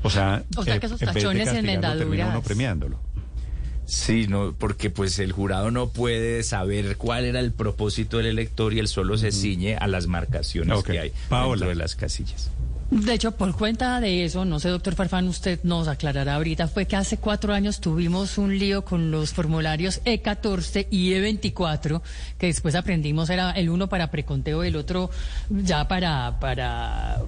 O 0.03 0.11
sea, 0.11 0.45
O 0.57 0.63
sea 0.63 0.77
eh, 0.77 0.81
que 0.81 0.87
esos 0.87 1.01
en 1.03 1.07
vez 1.07 1.15
de 1.15 1.21
tachones 1.21 1.45
termina 1.45 1.61
enmendaduras. 1.73 2.29
uno 2.31 2.43
premiándolo. 2.43 3.01
Sí, 3.87 4.27
no, 4.27 4.53
porque 4.59 4.91
pues 4.91 5.19
el 5.21 5.31
jurado 5.33 5.71
no 5.71 5.89
puede 5.91 6.43
saber 6.43 6.97
cuál 6.97 7.25
era 7.25 7.39
el 7.39 7.53
propósito 7.53 8.19
del 8.19 8.27
elector 8.27 8.75
y 8.75 8.81
él 8.81 8.89
solo 8.89 9.17
se 9.17 9.31
ciñe 9.31 9.77
a 9.77 9.87
las 9.87 10.09
marcaciones 10.09 10.83
que 10.83 10.99
hay 10.99 11.13
Paola. 11.29 11.53
dentro 11.53 11.69
de 11.69 11.75
las 11.77 11.95
casillas. 11.95 12.51
De 12.89 13.15
hecho, 13.15 13.33
por 13.33 13.53
cuenta 13.57 14.01
de 14.01 14.25
eso, 14.25 14.45
no 14.45 14.61
sé, 14.61 14.69
doctor 14.69 14.95
Farfán, 14.95 15.27
usted 15.27 15.59
nos 15.65 15.89
aclarará 15.89 16.37
ahorita, 16.37 16.69
fue 16.69 16.87
que 16.87 16.95
hace 16.95 17.17
cuatro 17.19 17.53
años 17.53 17.81
tuvimos 17.81 18.39
un 18.39 18.57
lío 18.57 18.85
con 18.85 19.11
los 19.11 19.33
formularios 19.33 20.01
E14 20.05 20.87
y 20.89 21.11
E24, 21.11 22.01
que 22.39 22.47
después 22.47 22.77
aprendimos 22.77 23.29
era 23.29 23.51
el 23.51 23.71
uno 23.71 23.89
para 23.89 24.13
preconteo 24.13 24.63
y 24.63 24.69
el 24.69 24.77
otro 24.77 25.11
ya 25.51 25.89
para, 25.89 26.39
para, 26.39 27.23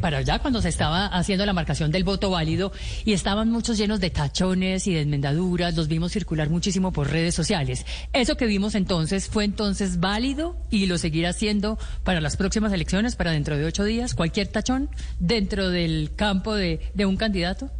para 0.00 0.22
ya 0.22 0.40
cuando 0.40 0.60
se 0.60 0.70
estaba 0.70 1.06
haciendo 1.06 1.46
la 1.46 1.52
marcación 1.52 1.92
del 1.92 2.02
voto 2.02 2.30
válido 2.30 2.72
y 3.04 3.12
estaban 3.12 3.48
muchos 3.48 3.78
llenos 3.78 4.00
de 4.00 4.10
tachones 4.10 4.88
y 4.88 4.94
de 4.94 5.02
enmendaduras, 5.02 5.76
los 5.76 5.86
vimos 5.86 6.10
circular 6.10 6.50
muchísimo 6.50 6.90
por 6.90 7.12
redes 7.12 7.34
sociales. 7.36 7.86
Eso 8.12 8.36
que 8.36 8.46
vimos 8.46 8.74
entonces 8.74 9.28
fue 9.28 9.44
entonces 9.44 10.00
válido 10.00 10.56
y 10.68 10.86
lo 10.86 10.98
seguirá 10.98 11.32
siendo 11.32 11.78
para 12.02 12.20
las 12.20 12.36
próximas 12.36 12.72
elecciones, 12.72 13.14
para 13.14 13.30
dentro 13.30 13.56
de 13.56 13.66
ocho 13.66 13.84
días, 13.84 14.16
cualquier 14.16 14.48
tachón 14.48 14.90
dentro 15.18 15.70
del 15.70 16.12
campo 16.14 16.54
de, 16.54 16.80
un 17.06 17.16
candidato. 17.16 17.70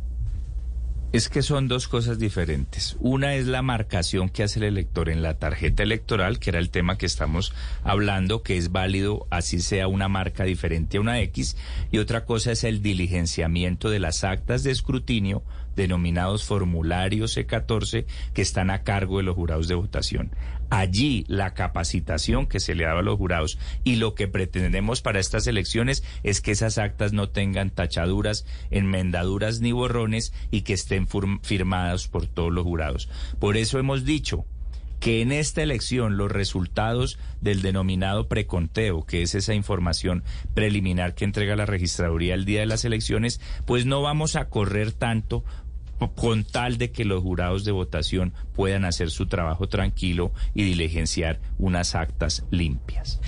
Es 1.12 1.28
que 1.28 1.42
son 1.42 1.68
dos 1.68 1.88
cosas 1.88 2.18
diferentes. 2.18 2.96
Una 2.98 3.36
es 3.36 3.46
la 3.46 3.62
marcación 3.62 4.28
que 4.28 4.42
hace 4.42 4.58
el 4.58 4.64
elector 4.64 5.08
en 5.08 5.22
la 5.22 5.38
tarjeta 5.38 5.82
electoral, 5.82 6.38
que 6.38 6.50
era 6.50 6.58
el 6.58 6.70
tema 6.70 6.98
que 6.98 7.06
estamos 7.06 7.54
hablando, 7.84 8.42
que 8.42 8.56
es 8.58 8.72
válido 8.72 9.26
así 9.30 9.60
sea 9.60 9.88
una 9.88 10.08
marca 10.08 10.44
diferente 10.44 10.98
a 10.98 11.00
una 11.00 11.20
X. 11.20 11.56
Y 11.90 11.98
otra 11.98 12.24
cosa 12.24 12.52
es 12.52 12.64
el 12.64 12.82
diligenciamiento 12.82 13.88
de 13.88 14.00
las 14.00 14.24
actas 14.24 14.62
de 14.62 14.72
escrutinio 14.72 15.42
denominados 15.76 16.44
formularios 16.44 17.36
E14 17.36 18.06
que 18.34 18.42
están 18.42 18.70
a 18.70 18.82
cargo 18.82 19.18
de 19.18 19.22
los 19.22 19.36
jurados 19.36 19.68
de 19.68 19.74
votación. 19.74 20.32
Allí 20.68 21.24
la 21.28 21.54
capacitación 21.54 22.46
que 22.46 22.58
se 22.58 22.74
le 22.74 22.84
daba 22.84 23.00
a 23.00 23.02
los 23.02 23.18
jurados 23.18 23.58
y 23.84 23.96
lo 23.96 24.14
que 24.14 24.26
pretendemos 24.26 25.00
para 25.00 25.20
estas 25.20 25.46
elecciones 25.46 26.02
es 26.24 26.40
que 26.40 26.50
esas 26.50 26.78
actas 26.78 27.12
no 27.12 27.28
tengan 27.28 27.70
tachaduras, 27.70 28.46
enmendaduras 28.70 29.60
ni 29.60 29.70
borrones 29.70 30.32
y 30.50 30.62
que 30.62 30.72
estén 30.72 31.06
firmadas 31.42 32.08
por 32.08 32.26
todos 32.26 32.52
los 32.52 32.64
jurados. 32.64 33.08
Por 33.38 33.56
eso 33.56 33.78
hemos 33.78 34.04
dicho 34.04 34.44
que 35.00 35.20
en 35.20 35.32
esta 35.32 35.62
elección 35.62 36.16
los 36.16 36.32
resultados 36.32 37.18
del 37.40 37.62
denominado 37.62 38.28
preconteo, 38.28 39.04
que 39.04 39.22
es 39.22 39.34
esa 39.34 39.54
información 39.54 40.24
preliminar 40.54 41.14
que 41.14 41.24
entrega 41.24 41.54
la 41.56 41.66
registraduría 41.66 42.34
el 42.34 42.44
día 42.44 42.60
de 42.60 42.66
las 42.66 42.84
elecciones, 42.84 43.40
pues 43.66 43.86
no 43.86 44.02
vamos 44.02 44.36
a 44.36 44.48
correr 44.48 44.92
tanto 44.92 45.44
con 46.14 46.44
tal 46.44 46.78
de 46.78 46.90
que 46.90 47.04
los 47.04 47.22
jurados 47.22 47.64
de 47.64 47.72
votación 47.72 48.32
puedan 48.54 48.84
hacer 48.84 49.10
su 49.10 49.26
trabajo 49.26 49.68
tranquilo 49.68 50.32
y 50.54 50.64
diligenciar 50.64 51.40
unas 51.58 51.94
actas 51.94 52.44
limpias. 52.50 53.20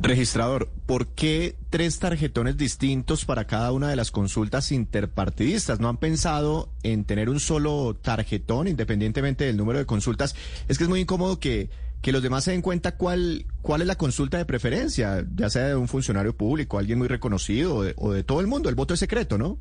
Registrador, 0.00 0.70
¿por 0.86 1.08
qué 1.08 1.56
tres 1.68 1.98
tarjetones 1.98 2.56
distintos 2.56 3.24
para 3.24 3.46
cada 3.46 3.70
una 3.72 3.88
de 3.88 3.96
las 3.96 4.10
consultas 4.10 4.72
interpartidistas? 4.72 5.78
¿No 5.78 5.88
han 5.88 5.98
pensado 5.98 6.72
en 6.82 7.04
tener 7.04 7.28
un 7.28 7.38
solo 7.38 7.96
tarjetón 8.00 8.68
independientemente 8.68 9.44
del 9.44 9.56
número 9.56 9.78
de 9.78 9.86
consultas? 9.86 10.34
Es 10.68 10.78
que 10.78 10.84
es 10.84 10.90
muy 10.90 11.00
incómodo 11.00 11.38
que, 11.38 11.70
que 12.02 12.12
los 12.12 12.22
demás 12.22 12.44
se 12.44 12.52
den 12.52 12.62
cuenta 12.62 12.96
cuál, 12.96 13.46
cuál 13.62 13.82
es 13.82 13.86
la 13.86 13.96
consulta 13.96 14.38
de 14.38 14.44
preferencia, 14.46 15.24
ya 15.34 15.50
sea 15.50 15.68
de 15.68 15.76
un 15.76 15.88
funcionario 15.88 16.36
público, 16.36 16.78
alguien 16.78 16.98
muy 16.98 17.08
reconocido 17.08 17.76
o 17.76 17.82
de, 17.82 17.94
o 17.96 18.12
de 18.12 18.24
todo 18.24 18.40
el 18.40 18.46
mundo. 18.46 18.68
El 18.68 18.74
voto 18.74 18.94
es 18.94 19.00
secreto, 19.00 19.38
¿no? 19.38 19.58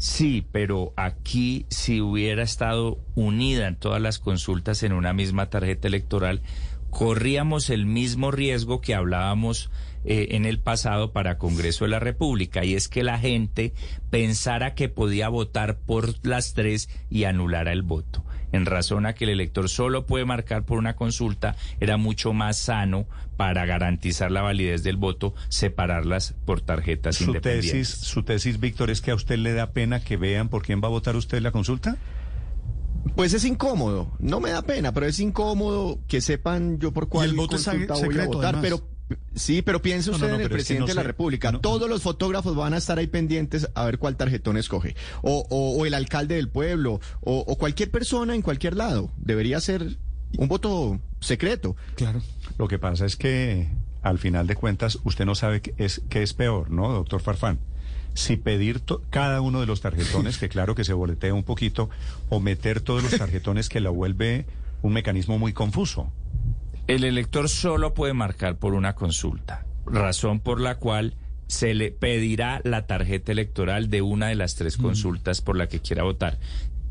Sí, 0.00 0.46
pero 0.50 0.94
aquí 0.96 1.66
si 1.68 2.00
hubiera 2.00 2.42
estado 2.42 2.98
unida 3.16 3.68
en 3.68 3.76
todas 3.76 4.00
las 4.00 4.18
consultas 4.18 4.82
en 4.82 4.94
una 4.94 5.12
misma 5.12 5.50
tarjeta 5.50 5.88
electoral, 5.88 6.40
corríamos 6.88 7.68
el 7.68 7.84
mismo 7.84 8.30
riesgo 8.30 8.80
que 8.80 8.94
hablábamos 8.94 9.70
eh, 10.06 10.28
en 10.30 10.46
el 10.46 10.58
pasado 10.58 11.12
para 11.12 11.36
Congreso 11.36 11.84
de 11.84 11.90
la 11.90 11.98
República, 11.98 12.64
y 12.64 12.76
es 12.76 12.88
que 12.88 13.04
la 13.04 13.18
gente 13.18 13.74
pensara 14.08 14.74
que 14.74 14.88
podía 14.88 15.28
votar 15.28 15.76
por 15.80 16.26
las 16.26 16.54
tres 16.54 16.88
y 17.10 17.24
anulara 17.24 17.70
el 17.70 17.82
voto 17.82 18.24
en 18.52 18.66
razón 18.66 19.06
a 19.06 19.14
que 19.14 19.24
el 19.24 19.30
elector 19.30 19.68
solo 19.68 20.06
puede 20.06 20.24
marcar 20.24 20.64
por 20.64 20.78
una 20.78 20.96
consulta, 20.96 21.56
era 21.80 21.96
mucho 21.96 22.32
más 22.32 22.58
sano 22.58 23.06
para 23.36 23.64
garantizar 23.64 24.30
la 24.30 24.42
validez 24.42 24.82
del 24.82 24.96
voto 24.96 25.34
separarlas 25.48 26.34
por 26.44 26.60
tarjetas 26.60 27.16
su 27.16 27.24
independientes. 27.24 27.72
Tesis, 27.72 28.06
su 28.06 28.22
tesis, 28.22 28.60
Víctor, 28.60 28.90
es 28.90 29.00
que 29.00 29.10
a 29.10 29.14
usted 29.14 29.38
le 29.38 29.52
da 29.52 29.72
pena 29.72 30.00
que 30.00 30.16
vean 30.16 30.48
por 30.48 30.62
quién 30.62 30.80
va 30.82 30.88
a 30.88 30.90
votar 30.90 31.16
usted 31.16 31.40
la 31.40 31.50
consulta. 31.50 31.96
Pues 33.16 33.32
es 33.32 33.44
incómodo, 33.44 34.12
no 34.18 34.40
me 34.40 34.50
da 34.50 34.62
pena, 34.62 34.92
pero 34.92 35.06
es 35.06 35.18
incómodo 35.20 35.98
que 36.06 36.20
sepan 36.20 36.78
yo 36.78 36.92
por 36.92 37.08
cuál 37.08 37.30
el 37.30 37.36
voto 37.36 37.56
consulta 37.56 37.94
voy 37.94 38.18
a 38.18 38.26
votar, 38.26 38.60
pero 38.60 38.82
Sí, 39.34 39.62
pero 39.62 39.80
piense 39.82 40.10
usted 40.10 40.34
en 40.34 40.40
el 40.40 40.50
presidente 40.50 40.92
de 40.92 40.94
la 40.94 41.02
República. 41.02 41.52
Todos 41.60 41.88
los 41.88 42.02
fotógrafos 42.02 42.54
van 42.54 42.74
a 42.74 42.76
estar 42.76 42.98
ahí 42.98 43.06
pendientes 43.06 43.68
a 43.74 43.84
ver 43.84 43.98
cuál 43.98 44.16
tarjetón 44.16 44.56
escoge. 44.56 44.96
O, 45.22 45.46
o, 45.50 45.86
el 45.86 45.94
alcalde 45.94 46.36
del 46.36 46.48
pueblo, 46.48 47.00
o, 47.20 47.38
o, 47.38 47.58
cualquier 47.58 47.90
persona 47.90 48.34
en 48.34 48.42
cualquier 48.42 48.76
lado. 48.76 49.10
Debería 49.16 49.60
ser 49.60 49.96
un 50.36 50.48
voto 50.48 51.00
secreto. 51.20 51.76
Claro. 51.96 52.22
Lo 52.58 52.68
que 52.68 52.78
pasa 52.78 53.06
es 53.06 53.16
que 53.16 53.68
al 54.02 54.18
final 54.18 54.46
de 54.46 54.56
cuentas 54.56 54.98
usted 55.04 55.24
no 55.24 55.34
sabe 55.34 55.60
qué 55.60 55.74
es, 55.78 56.02
qué 56.08 56.22
es 56.22 56.34
peor, 56.34 56.70
¿no, 56.70 56.92
doctor 56.92 57.20
Farfán? 57.20 57.58
Si 58.14 58.36
pedir 58.36 58.82
cada 59.10 59.40
uno 59.40 59.60
de 59.60 59.66
los 59.66 59.80
tarjetones, 59.80 60.38
que 60.38 60.48
claro 60.48 60.74
que 60.74 60.84
se 60.84 60.92
boletea 60.92 61.32
un 61.32 61.44
poquito, 61.44 61.90
o 62.28 62.40
meter 62.40 62.80
todos 62.80 63.02
los 63.02 63.12
tarjetones 63.18 63.68
que 63.68 63.80
la 63.80 63.90
vuelve 63.90 64.46
un 64.82 64.92
mecanismo 64.92 65.38
muy 65.38 65.52
confuso. 65.52 66.10
El 66.90 67.04
elector 67.04 67.48
solo 67.48 67.94
puede 67.94 68.14
marcar 68.14 68.58
por 68.58 68.74
una 68.74 68.96
consulta, 68.96 69.64
razón 69.86 70.40
por 70.40 70.60
la 70.60 70.74
cual 70.78 71.14
se 71.46 71.72
le 71.72 71.92
pedirá 71.92 72.60
la 72.64 72.88
tarjeta 72.88 73.30
electoral 73.30 73.90
de 73.90 74.02
una 74.02 74.26
de 74.26 74.34
las 74.34 74.56
tres 74.56 74.76
consultas 74.76 75.40
por 75.40 75.56
la 75.56 75.68
que 75.68 75.78
quiera 75.78 76.02
votar. 76.02 76.40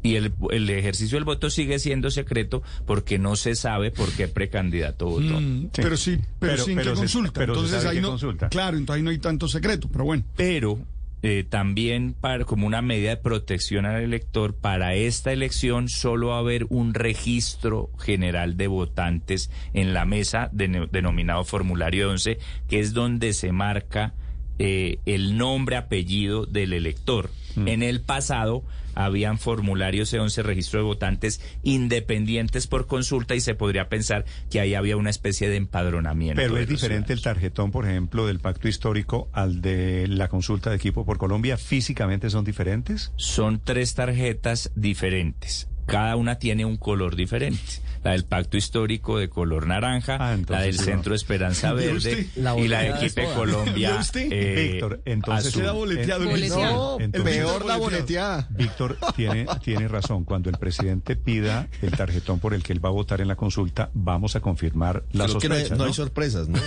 Y 0.01 0.15
el, 0.15 0.32
ejercicio 0.70 1.18
del 1.18 1.25
voto 1.25 1.50
sigue 1.50 1.79
siendo 1.79 2.12
secreto 2.12 2.63
porque 2.86 3.20
no 3.20 3.36
se 3.36 3.56
sabe 3.56 3.91
por 3.91 4.10
qué 4.13 4.29
precandidato 4.29 5.08
votó. 5.08 5.38
Pero 5.74 5.98
sí, 5.98 6.18
pero, 6.39 6.63
sin 6.63 6.77
que 6.77 6.94
consulta. 6.94 7.44
entonces 7.44 7.84
ahí 7.84 8.00
no, 8.00 8.18
Claro, 8.50 8.77
entonces 8.77 9.00
ahí 9.01 9.03
no 9.03 9.10
hay 9.10 9.18
tanto 9.18 9.50
secreto, 9.50 9.89
pero 9.91 10.06
bueno. 10.06 10.24
Pero 10.38 10.79
eh, 11.22 11.46
también 11.48 12.14
para, 12.14 12.46
como 12.46 12.66
una 12.66 12.82
medida 12.82 13.10
de 13.10 13.18
protección 13.18 13.86
al 13.86 14.02
elector, 14.02 14.56
para 14.56 14.94
esta 14.96 15.34
elección 15.34 15.90
solo 15.90 16.30
va 16.30 16.36
a 16.38 16.40
haber 16.40 16.66
un 16.70 16.94
registro 16.94 17.90
general 18.00 18.56
de 18.56 18.68
votantes 18.68 19.52
en 19.74 19.94
la 19.94 20.06
mesa 20.06 20.50
denominado 20.52 21.44
formulario 21.44 22.10
11, 22.10 22.40
que 22.68 22.80
es 22.80 22.94
donde 22.94 23.34
se 23.34 23.52
marca 23.52 24.14
eh, 24.60 25.00
el 25.06 25.38
nombre, 25.38 25.78
apellido 25.78 26.46
del 26.46 26.74
elector. 26.74 27.32
Mm. 27.56 27.68
En 27.68 27.84
el 27.84 28.01
pasado 28.01 28.63
habían 28.96 29.38
formularios 29.38 30.12
de 30.12 30.20
11 30.20 30.44
registro 30.44 30.80
de 30.80 30.86
votantes 30.86 31.42
independientes 31.63 32.68
por 32.68 32.86
consulta 32.86 33.36
y 33.36 33.39
se 33.39 33.56
podría 33.56 33.88
pensar 33.88 34.25
que 34.51 34.60
ahí 34.60 34.74
había 34.74 34.98
una 34.98 35.10
especie 35.10 35.48
de 35.48 35.56
empadronamiento. 35.56 36.42
Pero 36.42 36.58
es 36.58 36.68
diferente 36.68 37.13
el 37.13 37.22
tarjetón, 37.22 37.72
por 37.72 37.86
ejemplo, 37.88 38.28
del 38.28 38.39
pacto 38.39 38.68
histórico 38.68 39.30
al 39.32 39.62
de 39.62 40.08
la 40.08 40.28
consulta 40.28 40.70
de 40.70 40.75
equipo 40.75 41.06
por 41.06 41.18
Colombia. 41.18 41.58
¿Físicamente 41.58 42.30
son 42.30 42.44
diferentes? 42.44 43.13
Son 43.16 43.62
tres 43.63 43.96
tarjetas 43.96 44.72
diferentes. 44.75 45.70
Cada 45.86 46.18
una 46.18 46.38
tiene 46.38 46.66
un 46.66 46.78
color 46.78 47.16
diferente 47.16 47.82
la 48.03 48.12
del 48.12 48.25
Pacto 48.25 48.58
Histórico 48.58 49.18
de 49.18 49.29
color 49.29 49.68
naranja, 49.68 50.18
ah, 50.20 50.38
la 50.48 50.62
del 50.62 50.79
Centro 50.79 51.15
Esperanza 51.15 51.74
Verde 51.79 52.27
y 52.36 52.68
la 52.68 52.82
de 52.82 52.89
Equipe 52.89 53.25
Colombia. 53.36 54.00
Eh, 54.15 54.72
Víctor, 54.72 55.01
entonces 55.06 55.56
queda 55.56 55.72
boleteado. 55.72 57.00
el 57.00 57.12
peor 57.12 57.65
la 57.65 57.77
boleteada. 57.77 58.48
Víctor 58.51 58.98
tiene, 59.15 59.46
tiene 59.63 59.88
razón. 59.88 60.24
Cuando 60.24 60.50
el 60.50 60.58
presidente 60.58 61.15
pida 61.15 61.68
el 61.82 61.91
tarjetón 61.91 62.39
por 62.39 62.53
el 62.53 62.63
que 62.63 62.74
él 62.74 62.84
va 62.84 62.89
a 62.89 62.94
votar 62.94 63.22
en 63.22 63.27
la 63.27 63.36
consulta, 63.36 63.89
vamos 63.94 64.36
a 64.36 64.39
confirmar 64.39 65.03
la 65.12 65.27
sospecha, 65.27 65.75
no, 65.75 65.86
hay, 65.86 65.94
sorpresas, 65.94 66.48
¿no? 66.48 66.60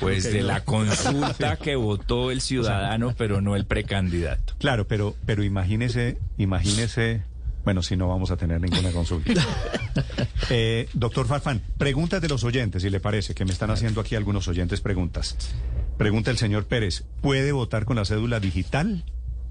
pues 0.00 0.24
de 0.24 0.42
la 0.42 0.64
consulta 0.64 1.56
que 1.62 1.76
votó 1.76 2.30
el 2.30 2.40
ciudadano, 2.40 3.14
pero 3.16 3.40
no 3.40 3.56
el 3.56 3.66
precandidato. 3.66 4.54
Claro, 4.58 4.86
pero, 4.86 5.14
pero 5.24 5.42
imagínese, 5.42 6.18
imagínese 6.38 7.22
bueno, 7.64 7.82
si 7.82 7.96
no 7.96 8.08
vamos 8.08 8.30
a 8.30 8.36
tener 8.36 8.60
ninguna 8.60 8.90
consulta. 8.92 9.32
Eh, 10.50 10.88
doctor 10.92 11.26
Farfán, 11.26 11.62
preguntas 11.78 12.20
de 12.20 12.28
los 12.28 12.44
oyentes, 12.44 12.82
si 12.82 12.90
le 12.90 13.00
parece, 13.00 13.34
que 13.34 13.44
me 13.44 13.52
están 13.52 13.70
haciendo 13.70 14.00
aquí 14.00 14.14
algunos 14.14 14.46
oyentes 14.48 14.80
preguntas. 14.80 15.38
Pregunta 15.96 16.30
el 16.30 16.36
señor 16.36 16.66
Pérez, 16.66 17.04
¿puede 17.22 17.52
votar 17.52 17.84
con 17.84 17.96
la 17.96 18.04
cédula 18.04 18.40
digital? 18.40 19.04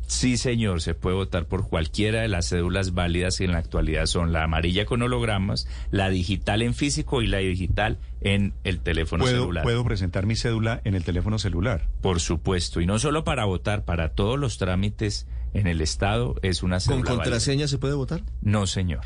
Sí, 0.05 0.37
señor, 0.37 0.81
se 0.81 0.93
puede 0.93 1.15
votar 1.15 1.45
por 1.45 1.67
cualquiera 1.67 2.21
de 2.21 2.27
las 2.27 2.49
cédulas 2.49 2.93
válidas 2.93 3.37
que 3.37 3.45
en 3.45 3.53
la 3.53 3.57
actualidad 3.59 4.05
son 4.05 4.33
la 4.33 4.43
amarilla 4.43 4.85
con 4.85 5.01
hologramas, 5.01 5.67
la 5.91 6.09
digital 6.09 6.61
en 6.61 6.73
físico 6.73 7.21
y 7.21 7.27
la 7.27 7.37
digital 7.37 7.97
en 8.21 8.53
el 8.63 8.79
teléfono 8.79 9.25
celular. 9.25 9.63
¿Puedo 9.63 9.83
presentar 9.83 10.25
mi 10.25 10.35
cédula 10.35 10.81
en 10.83 10.95
el 10.95 11.03
teléfono 11.03 11.39
celular? 11.39 11.87
Por 12.01 12.19
supuesto, 12.19 12.81
y 12.81 12.85
no 12.85 12.99
solo 12.99 13.23
para 13.23 13.45
votar, 13.45 13.85
para 13.85 14.09
todos 14.09 14.37
los 14.37 14.57
trámites 14.57 15.25
en 15.53 15.67
el 15.67 15.81
Estado 15.81 16.35
es 16.41 16.63
una 16.63 16.79
cédula 16.79 17.03
¿Con 17.05 17.15
contraseña 17.17 17.67
se 17.67 17.77
puede 17.77 17.93
votar? 17.93 18.23
No, 18.41 18.67
señor. 18.67 19.01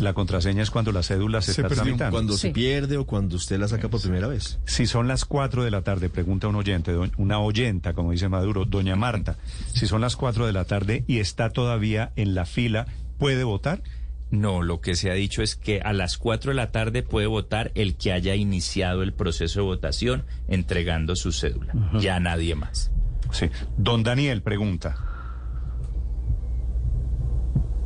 La, 0.00 0.12
contraseña 0.12 0.62
es 0.62 0.70
cuando 0.70 0.92
la 0.92 1.02
cédula 1.02 1.40
se, 1.40 1.52
está 1.52 1.68
tramitando. 1.68 2.10
Cuando 2.10 2.36
se 2.36 2.50
pierde 2.50 2.98
o 2.98 3.06
cuando 3.06 3.36
usted 3.36 3.58
la 3.58 3.68
saca 3.68 3.88
por 3.88 4.02
primera 4.02 4.26
vez. 4.26 4.58
Si 4.66 4.86
son 4.86 5.08
las 5.08 5.24
4 5.24 5.64
de 5.64 5.70
la 5.70 5.82
tarde, 5.82 6.10
pregunta 6.10 6.48
un 6.48 6.56
oyente, 6.56 6.94
una 7.16 7.38
oyenta, 7.38 7.94
como 7.94 8.12
dice 8.12 8.28
Maduro, 8.28 8.64
doña 8.64 8.96
Marta, 8.96 9.38
si 9.72 9.86
son 9.86 10.00
las 10.00 10.16
4 10.16 10.46
de 10.46 10.52
la 10.52 10.64
tarde 10.64 11.04
y 11.06 11.20
está 11.20 11.50
todavía 11.50 12.12
en 12.16 12.34
la 12.34 12.44
fila, 12.44 12.86
¿puede 13.18 13.44
votar? 13.44 13.82
No, 14.30 14.62
lo 14.62 14.80
que 14.80 14.94
se 14.94 15.10
ha 15.10 15.14
dicho 15.14 15.42
es 15.42 15.56
que 15.56 15.80
a 15.80 15.92
las 15.92 16.18
4 16.18 16.50
de 16.50 16.56
la 16.56 16.70
tarde 16.70 17.02
puede 17.02 17.26
votar 17.26 17.70
el 17.74 17.96
que 17.96 18.12
haya 18.12 18.34
iniciado 18.34 19.02
el 19.02 19.14
proceso 19.14 19.60
de 19.60 19.66
votación 19.66 20.24
entregando 20.48 21.16
su 21.16 21.32
cédula, 21.32 21.74
ya 21.98 22.18
nadie 22.18 22.54
más. 22.54 22.90
Sí. 23.32 23.50
Don 23.76 24.02
Daniel 24.02 24.42
pregunta. 24.42 24.96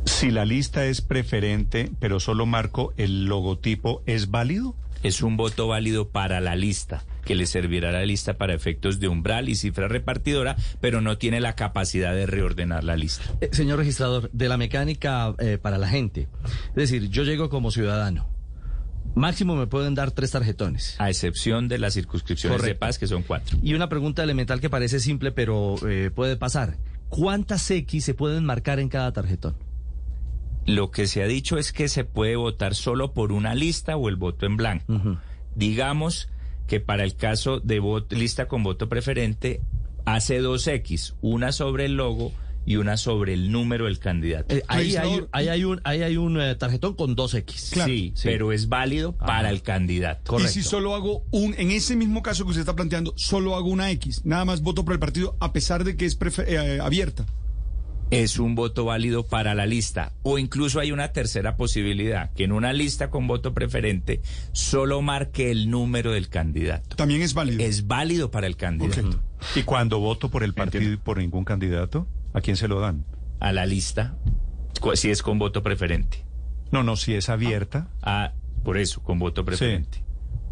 Si 0.05 0.31
la 0.31 0.45
lista 0.45 0.85
es 0.85 1.01
preferente, 1.01 1.91
pero 1.99 2.19
solo 2.19 2.45
marco 2.45 2.93
el 2.97 3.25
logotipo, 3.25 4.03
¿es 4.05 4.31
válido? 4.31 4.75
Es 5.03 5.21
un 5.21 5.37
voto 5.37 5.67
válido 5.67 6.09
para 6.09 6.39
la 6.39 6.55
lista. 6.55 7.03
que 7.23 7.35
le 7.35 7.45
servirá 7.45 7.89
a 7.89 7.91
la 7.91 8.05
lista 8.05 8.37
para 8.37 8.53
efectos 8.53 9.01
de 9.01 9.09
umbral 9.09 9.49
y 9.49 9.55
cifra 9.55 9.89
repartidora, 9.89 10.55
pero 10.79 11.01
no 11.01 11.17
tiene 11.17 11.41
la 11.41 11.55
capacidad 11.55 12.13
de 12.13 12.25
reordenar 12.25 12.85
la 12.85 12.95
lista. 12.95 13.25
Eh, 13.41 13.49
señor 13.51 13.79
registrador, 13.79 14.31
de 14.31 14.47
la 14.47 14.55
mecánica 14.55 15.35
eh, 15.39 15.57
para 15.61 15.77
la 15.77 15.89
gente. 15.89 16.29
Es 16.69 16.75
decir, 16.75 17.09
yo 17.09 17.23
llego 17.23 17.49
como 17.49 17.69
ciudadano. 17.69 18.36
Máximo 19.17 19.55
me 19.55 19.67
pueden 19.67 19.95
dar 19.95 20.11
tres 20.11 20.31
tarjetones. 20.31 20.95
A 20.99 21.09
excepción 21.09 21.67
de 21.67 21.79
las 21.79 21.95
circunscripciones 21.95 22.57
de 22.57 22.61
Correcto. 22.61 22.79
paz, 22.79 22.99
que 22.99 23.07
son 23.07 23.23
cuatro. 23.23 23.57
Y 23.61 23.73
una 23.73 23.89
pregunta 23.89 24.23
elemental 24.23 24.61
que 24.61 24.69
parece 24.69 24.99
simple, 24.99 25.31
pero 25.31 25.75
eh, 25.87 26.11
puede 26.13 26.37
pasar. 26.37 26.77
¿Cuántas 27.09 27.69
X 27.71 28.05
se 28.05 28.13
pueden 28.13 28.45
marcar 28.45 28.79
en 28.79 28.89
cada 28.89 29.11
tarjetón? 29.13 29.55
Lo 30.65 30.91
que 30.91 31.07
se 31.07 31.23
ha 31.23 31.27
dicho 31.27 31.57
es 31.57 31.71
que 31.71 31.87
se 31.87 32.03
puede 32.03 32.35
votar 32.35 32.75
solo 32.75 33.13
por 33.13 33.31
una 33.31 33.55
lista 33.55 33.95
o 33.97 34.09
el 34.09 34.17
voto 34.17 34.45
en 34.45 34.57
blanco. 34.57 35.19
Digamos 35.55 36.29
que 36.67 36.79
para 36.79 37.03
el 37.03 37.15
caso 37.15 37.59
de 37.61 37.81
vot- 37.81 38.11
lista 38.11 38.47
con 38.47 38.63
voto 38.63 38.89
preferente, 38.89 39.61
hace 40.05 40.39
dos 40.39 40.67
X, 40.67 41.15
una 41.21 41.51
sobre 41.53 41.85
el 41.85 41.93
logo 41.93 42.33
y 42.67 42.75
una 42.75 42.97
sobre 42.97 43.33
el 43.33 43.51
número 43.51 43.85
del 43.85 43.97
candidato. 43.97 44.53
Eh, 44.53 44.61
ahí, 44.67 44.95
hay, 44.97 45.21
ahí 45.31 45.47
hay 45.47 45.63
un, 45.63 45.81
ahí 45.83 46.03
hay 46.03 46.17
un 46.17 46.39
eh, 46.39 46.53
tarjetón 46.55 46.93
con 46.95 47.15
dos 47.15 47.33
X. 47.33 47.71
Claro. 47.73 47.89
sí, 47.91 48.11
Sí. 48.13 48.21
pero 48.25 48.51
es 48.51 48.67
válido 48.69 49.13
para 49.15 49.49
el 49.49 49.63
candidato. 49.63 50.29
Correcto. 50.31 50.51
Y 50.51 50.53
si 50.53 50.67
solo 50.69 50.93
hago 50.93 51.23
un, 51.31 51.55
en 51.57 51.71
ese 51.71 51.95
mismo 51.95 52.21
caso 52.21 52.43
que 52.43 52.49
usted 52.49 52.61
está 52.61 52.75
planteando, 52.75 53.13
solo 53.15 53.55
hago 53.55 53.69
una 53.69 53.89
X, 53.91 54.21
nada 54.25 54.45
más 54.45 54.61
voto 54.61 54.85
por 54.85 54.93
el 54.93 54.99
partido 54.99 55.35
a 55.39 55.51
pesar 55.53 55.83
de 55.83 55.95
que 55.95 56.05
es 56.05 56.19
prefe- 56.19 56.45
eh, 56.47 56.79
abierta. 56.81 57.25
es 58.09 58.39
un 58.39 58.55
voto 58.55 58.85
válido 58.85 59.25
para 59.27 59.53
la 59.53 59.65
lista. 59.65 60.13
O 60.23 60.37
incluso 60.37 60.79
hay 60.79 60.91
una 60.93 61.11
tercera 61.11 61.57
posibilidad, 61.57 62.31
que 62.33 62.43
en 62.45 62.51
una 62.53 62.71
lista 62.71 63.09
con 63.09 63.27
voto 63.27 63.53
preferente 63.53 64.21
solo 64.53 65.01
marque 65.01 65.51
el 65.51 65.69
número 65.69 66.11
del 66.13 66.29
candidato. 66.29 66.95
También 66.95 67.21
es 67.21 67.33
válido. 67.33 67.61
Es 67.63 67.87
válido 67.87 68.31
para 68.31 68.47
el 68.47 68.55
candidato. 68.55 69.19
Y 69.55 69.63
cuando 69.63 69.99
voto 69.99 70.29
por 70.29 70.43
el 70.43 70.53
partido 70.53 70.79
Entiendo. 70.83 71.01
y 71.01 71.05
por 71.05 71.17
ningún 71.17 71.43
candidato, 71.43 72.07
¿a 72.37 72.41
quién 72.41 72.55
se 72.55 72.67
lo 72.67 72.79
dan? 72.79 73.05
A 73.39 73.51
la 73.51 73.65
lista, 73.65 74.15
si 74.93 75.09
es 75.09 75.23
con 75.23 75.39
voto 75.39 75.63
preferente. 75.63 76.23
No, 76.71 76.83
no, 76.83 76.95
si 76.95 77.15
es 77.15 77.29
abierta. 77.29 77.89
Ah, 78.01 78.33
por 78.63 78.77
eso, 78.77 79.01
con 79.01 79.19
voto 79.19 79.43
preferente. 79.43 80.03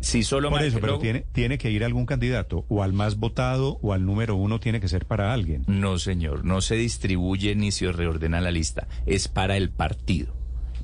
Si 0.02 0.24
solo 0.24 0.50
Por 0.50 0.60
marca 0.60 0.68
eso, 0.68 0.80
pero 0.80 1.00
tiene, 1.00 1.26
tiene 1.32 1.58
que 1.58 1.72
ir 1.72 1.84
algún 1.84 2.06
candidato, 2.06 2.66
o 2.70 2.84
al 2.84 2.94
más 2.94 3.18
votado, 3.18 3.80
o 3.82 3.94
al 3.94 4.06
número 4.06 4.36
uno 4.36 4.60
tiene 4.60 4.80
que 4.80 4.88
ser 4.88 5.06
para 5.06 5.34
alguien. 5.34 5.64
No, 5.68 5.98
señor, 5.98 6.44
no 6.46 6.62
se 6.62 6.76
distribuye 6.76 7.56
ni 7.56 7.72
se 7.72 7.92
reordena 7.92 8.42
la 8.42 8.52
lista. 8.52 8.88
Es 9.06 9.28
para 9.28 9.58
el 9.58 9.70
partido, 9.70 10.36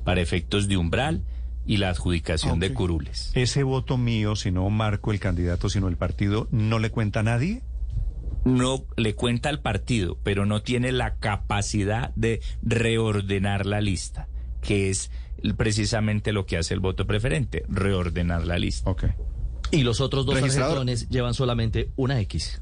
para 0.04 0.20
efectos 0.20 0.66
de 0.68 0.76
umbral 0.76 1.24
y 1.66 1.76
la 1.76 1.90
adjudicación 1.90 2.58
de 2.58 2.72
curules. 2.72 3.30
Ese 3.34 3.62
voto 3.62 3.96
mío, 3.96 4.34
si 4.34 4.50
no 4.50 4.68
marco 4.70 5.12
el 5.12 5.20
candidato, 5.20 5.68
sino 5.68 5.88
el 5.88 5.96
partido, 5.96 6.48
¿no 6.50 6.78
le 6.78 6.90
cuenta 6.90 7.20
a 7.20 7.24
nadie? 7.24 7.62
No 8.44 8.84
le 8.96 9.14
cuenta 9.14 9.48
al 9.48 9.60
partido, 9.60 10.18
pero 10.22 10.46
no 10.46 10.62
tiene 10.62 10.92
la 10.92 11.16
capacidad 11.16 12.12
de 12.14 12.40
reordenar 12.62 13.66
la 13.66 13.80
lista, 13.80 14.28
que 14.60 14.90
es 14.90 15.10
precisamente 15.56 16.32
lo 16.32 16.46
que 16.46 16.56
hace 16.56 16.74
el 16.74 16.80
voto 16.80 17.06
preferente, 17.06 17.64
reordenar 17.68 18.46
la 18.46 18.58
lista. 18.58 18.90
Ok. 18.90 19.04
Y 19.70 19.82
los 19.82 20.00
otros 20.00 20.26
dos 20.26 20.38
tarjetones 20.38 21.08
llevan 21.08 21.34
solamente 21.34 21.90
una 21.96 22.20
X. 22.20 22.61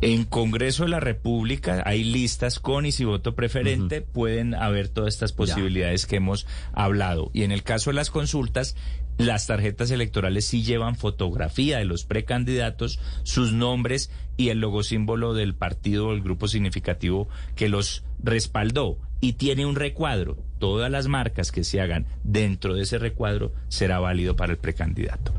En 0.00 0.24
Congreso 0.24 0.84
de 0.84 0.90
la 0.90 1.00
República 1.00 1.82
hay 1.84 2.04
listas 2.04 2.60
con 2.60 2.86
y 2.86 2.92
si 2.92 3.04
voto 3.04 3.34
preferente 3.34 4.00
pueden 4.00 4.54
haber 4.54 4.88
todas 4.88 5.12
estas 5.12 5.32
posibilidades 5.32 6.06
que 6.06 6.16
hemos 6.16 6.46
hablado. 6.72 7.30
Y 7.34 7.42
en 7.42 7.50
el 7.50 7.64
caso 7.64 7.90
de 7.90 7.94
las 7.94 8.10
consultas, 8.10 8.76
las 9.16 9.48
tarjetas 9.48 9.90
electorales 9.90 10.46
sí 10.46 10.62
llevan 10.62 10.94
fotografía 10.94 11.78
de 11.78 11.84
los 11.84 12.04
precandidatos, 12.04 13.00
sus 13.24 13.52
nombres 13.52 14.12
y 14.36 14.50
el 14.50 14.60
logo 14.60 14.84
símbolo 14.84 15.34
del 15.34 15.56
partido 15.56 16.08
o 16.08 16.12
el 16.12 16.22
grupo 16.22 16.46
significativo 16.46 17.28
que 17.56 17.68
los 17.68 18.04
respaldó. 18.22 18.98
Y 19.20 19.32
tiene 19.32 19.66
un 19.66 19.74
recuadro. 19.74 20.36
Todas 20.60 20.92
las 20.92 21.08
marcas 21.08 21.50
que 21.50 21.64
se 21.64 21.80
hagan 21.80 22.06
dentro 22.22 22.74
de 22.74 22.82
ese 22.82 22.98
recuadro 22.98 23.52
será 23.66 23.98
válido 23.98 24.36
para 24.36 24.52
el 24.52 24.58
precandidato. 24.58 25.34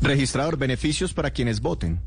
Registrador, 0.00 0.56
beneficios 0.56 1.12
para 1.12 1.32
quienes 1.32 1.60
voten. 1.60 2.00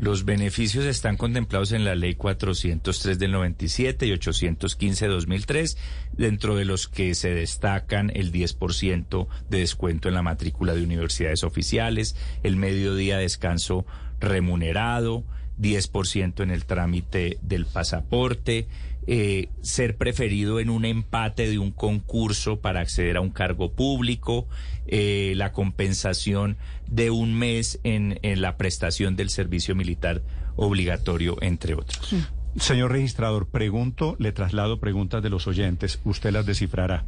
Los 0.00 0.24
beneficios 0.24 0.84
están 0.84 1.16
contemplados 1.16 1.72
en 1.72 1.84
la 1.84 1.96
ley 1.96 2.14
403 2.14 3.18
del 3.18 3.32
97 3.32 4.06
y 4.06 4.12
815 4.12 5.06
de 5.06 5.12
2003, 5.12 5.76
dentro 6.12 6.54
de 6.54 6.64
los 6.64 6.86
que 6.86 7.16
se 7.16 7.34
destacan 7.34 8.12
el 8.14 8.30
10% 8.30 9.26
de 9.50 9.58
descuento 9.58 10.06
en 10.06 10.14
la 10.14 10.22
matrícula 10.22 10.74
de 10.74 10.84
universidades 10.84 11.42
oficiales, 11.42 12.14
el 12.44 12.54
mediodía 12.54 13.16
de 13.16 13.22
descanso 13.22 13.86
remunerado, 14.20 15.24
10% 15.60 16.44
en 16.44 16.52
el 16.52 16.64
trámite 16.64 17.38
del 17.42 17.66
pasaporte, 17.66 18.68
eh, 19.10 19.48
ser 19.62 19.96
preferido 19.96 20.60
en 20.60 20.68
un 20.68 20.84
empate 20.84 21.48
de 21.48 21.58
un 21.58 21.70
concurso 21.70 22.60
para 22.60 22.80
acceder 22.80 23.16
a 23.16 23.22
un 23.22 23.30
cargo 23.30 23.72
público, 23.72 24.46
eh, 24.86 25.32
la 25.34 25.52
compensación 25.52 26.58
de 26.86 27.10
un 27.10 27.32
mes 27.32 27.80
en, 27.84 28.18
en 28.20 28.42
la 28.42 28.58
prestación 28.58 29.16
del 29.16 29.30
servicio 29.30 29.74
militar 29.74 30.20
obligatorio, 30.56 31.38
entre 31.40 31.72
otros. 31.72 32.14
Señor 32.56 32.92
registrador, 32.92 33.48
pregunto, 33.48 34.14
le 34.18 34.32
traslado 34.32 34.78
preguntas 34.78 35.22
de 35.22 35.30
los 35.30 35.46
oyentes, 35.46 36.00
usted 36.04 36.30
las 36.30 36.44
descifrará. 36.44 37.06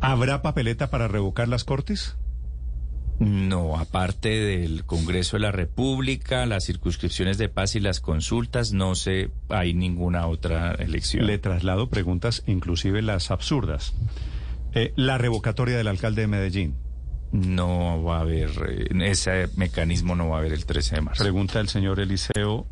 ¿Habrá 0.00 0.42
papeleta 0.42 0.90
para 0.90 1.06
revocar 1.06 1.46
las 1.46 1.62
cortes? 1.62 2.16
No, 3.18 3.78
aparte 3.78 4.28
del 4.28 4.84
Congreso 4.84 5.36
de 5.36 5.42
la 5.42 5.52
República, 5.52 6.46
las 6.46 6.64
circunscripciones 6.64 7.38
de 7.38 7.48
paz 7.48 7.76
y 7.76 7.80
las 7.80 8.00
consultas, 8.00 8.72
no 8.72 8.94
se 8.96 9.30
hay 9.48 9.72
ninguna 9.72 10.26
otra 10.26 10.72
elección. 10.72 11.26
Le 11.26 11.38
traslado 11.38 11.88
preguntas, 11.88 12.42
inclusive 12.46 13.02
las 13.02 13.30
absurdas. 13.30 13.94
Eh, 14.74 14.92
la 14.96 15.18
revocatoria 15.18 15.76
del 15.76 15.86
alcalde 15.86 16.22
de 16.22 16.28
Medellín. 16.28 16.74
No 17.30 18.02
va 18.02 18.18
a 18.18 18.20
haber, 18.20 18.50
eh, 18.68 19.10
ese 19.10 19.48
mecanismo 19.56 20.16
no 20.16 20.28
va 20.28 20.36
a 20.36 20.38
haber 20.40 20.52
el 20.52 20.66
13 20.66 20.96
de 20.96 21.00
marzo. 21.00 21.22
Pregunta 21.22 21.60
el 21.60 21.68
señor 21.68 22.00
Eliseo, 22.00 22.66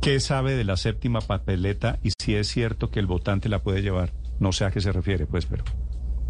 ¿qué 0.00 0.20
sabe 0.20 0.54
de 0.54 0.64
la 0.64 0.76
séptima 0.76 1.20
papeleta 1.20 1.98
y 2.02 2.12
si 2.20 2.36
es 2.36 2.48
cierto 2.48 2.90
que 2.90 3.00
el 3.00 3.06
votante 3.06 3.48
la 3.48 3.62
puede 3.62 3.82
llevar? 3.82 4.12
No 4.38 4.52
sé 4.52 4.64
a 4.64 4.70
qué 4.70 4.80
se 4.80 4.92
refiere, 4.92 5.26
pues, 5.26 5.46
pero... 5.46 5.64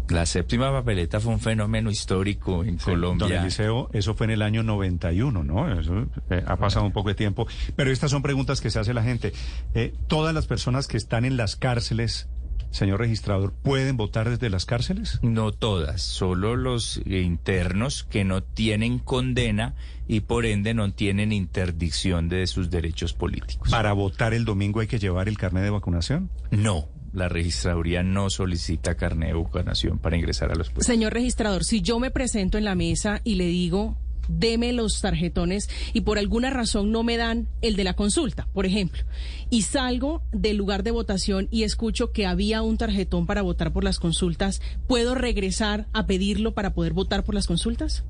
La 0.09 0.25
séptima 0.25 0.71
papeleta 0.71 1.19
fue 1.19 1.33
un 1.33 1.39
fenómeno 1.39 1.89
histórico 1.89 2.63
en 2.63 2.79
Sí, 2.79 2.91
Don 2.91 2.99
Colombia. 3.17 3.41
Eliseo, 3.41 3.89
eso 3.93 4.13
fue 4.15 4.25
en 4.25 4.31
el 4.31 4.41
año 4.41 4.63
91, 4.63 5.43
¿no? 5.43 5.79
Eso, 5.79 6.07
eh, 6.29 6.43
ha 6.45 6.57
pasado 6.57 6.85
un 6.85 6.91
poco 6.91 7.09
de 7.09 7.15
tiempo. 7.15 7.47
Pero 7.75 7.91
estas 7.91 8.11
son 8.11 8.21
preguntas 8.21 8.61
que 8.61 8.69
se 8.69 8.79
hace 8.79 8.93
la 8.93 9.03
gente. 9.03 9.33
Eh, 9.73 9.93
¿Todas 10.07 10.33
las 10.33 10.45
personas 10.45 10.87
que 10.87 10.97
están 10.97 11.25
en 11.25 11.37
las 11.37 11.55
cárceles, 11.55 12.27
señor 12.71 12.99
registrador, 12.99 13.53
pueden 13.53 13.95
votar 13.97 14.29
desde 14.29 14.49
las 14.49 14.65
cárceles? 14.65 15.19
No 15.21 15.51
todas, 15.51 16.01
solo 16.01 16.55
los 16.55 17.01
internos 17.05 18.03
que 18.03 18.25
no 18.25 18.43
tienen 18.43 18.99
condena 18.99 19.75
y 20.07 20.21
por 20.21 20.45
ende 20.45 20.73
no 20.73 20.91
tienen 20.91 21.31
interdicción 21.31 22.27
de 22.27 22.45
sus 22.47 22.69
derechos 22.69 23.13
políticos. 23.13 23.69
¿Para 23.71 23.93
votar 23.93 24.33
el 24.33 24.43
domingo 24.43 24.81
hay 24.81 24.87
que 24.87 24.99
llevar 24.99 25.29
el 25.29 25.37
carnet 25.37 25.63
de 25.63 25.69
vacunación? 25.69 26.29
No, 26.51 26.89
la 27.13 27.29
registraduría 27.29 28.03
no 28.03 28.29
solicita 28.29 28.95
carnet 28.95 29.29
de 29.29 29.35
vacunación 29.35 29.99
para 29.99 30.17
ingresar 30.17 30.51
a 30.51 30.55
los 30.55 30.69
puestos. 30.69 30.87
Señor 30.87 31.13
registrador, 31.13 31.63
si 31.63 31.81
yo 31.81 31.99
me 31.99 32.11
presento 32.11 32.57
en 32.57 32.65
la 32.65 32.75
mesa 32.75 33.21
y 33.23 33.35
le 33.35 33.45
digo, 33.45 33.95
deme 34.27 34.73
los 34.73 35.01
tarjetones 35.01 35.69
y 35.93 36.01
por 36.01 36.17
alguna 36.17 36.49
razón 36.49 36.91
no 36.91 37.03
me 37.03 37.17
dan 37.17 37.47
el 37.61 37.75
de 37.75 37.83
la 37.83 37.93
consulta, 37.93 38.47
por 38.53 38.65
ejemplo, 38.65 39.03
y 39.49 39.63
salgo 39.63 40.23
del 40.31 40.57
lugar 40.57 40.83
de 40.83 40.91
votación 40.91 41.47
y 41.51 41.63
escucho 41.63 42.11
que 42.11 42.25
había 42.25 42.61
un 42.61 42.77
tarjetón 42.77 43.25
para 43.25 43.41
votar 43.41 43.71
por 43.73 43.83
las 43.83 43.99
consultas, 43.99 44.61
¿puedo 44.87 45.15
regresar 45.15 45.87
a 45.93 46.05
pedirlo 46.07 46.53
para 46.53 46.73
poder 46.73 46.93
votar 46.93 47.23
por 47.23 47.35
las 47.35 47.47
consultas? 47.47 48.03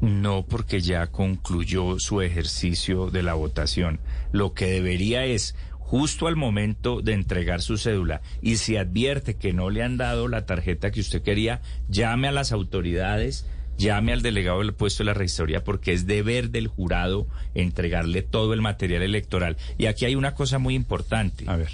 No, 0.00 0.44
porque 0.46 0.80
ya 0.80 1.06
concluyó 1.06 1.98
su 1.98 2.20
ejercicio 2.20 3.10
de 3.10 3.22
la 3.22 3.32
votación. 3.34 3.98
Lo 4.30 4.52
que 4.52 4.66
debería 4.66 5.24
es, 5.24 5.54
justo 5.86 6.26
al 6.26 6.34
momento 6.34 7.00
de 7.00 7.12
entregar 7.12 7.62
su 7.62 7.78
cédula, 7.78 8.20
y 8.42 8.56
si 8.56 8.76
advierte 8.76 9.36
que 9.36 9.52
no 9.52 9.70
le 9.70 9.84
han 9.84 9.96
dado 9.96 10.26
la 10.26 10.44
tarjeta 10.44 10.90
que 10.90 10.98
usted 10.98 11.22
quería, 11.22 11.62
llame 11.88 12.26
a 12.26 12.32
las 12.32 12.50
autoridades, 12.50 13.46
llame 13.78 14.12
al 14.12 14.20
delegado 14.20 14.58
del 14.58 14.74
puesto 14.74 15.04
de 15.04 15.06
la 15.06 15.14
registraduría, 15.14 15.62
porque 15.62 15.92
es 15.92 16.06
deber 16.06 16.50
del 16.50 16.66
jurado 16.66 17.28
entregarle 17.54 18.22
todo 18.22 18.52
el 18.52 18.62
material 18.62 19.02
electoral. 19.02 19.56
Y 19.78 19.86
aquí 19.86 20.06
hay 20.06 20.16
una 20.16 20.34
cosa 20.34 20.58
muy 20.58 20.74
importante 20.74 21.44
A 21.46 21.54
ver. 21.54 21.70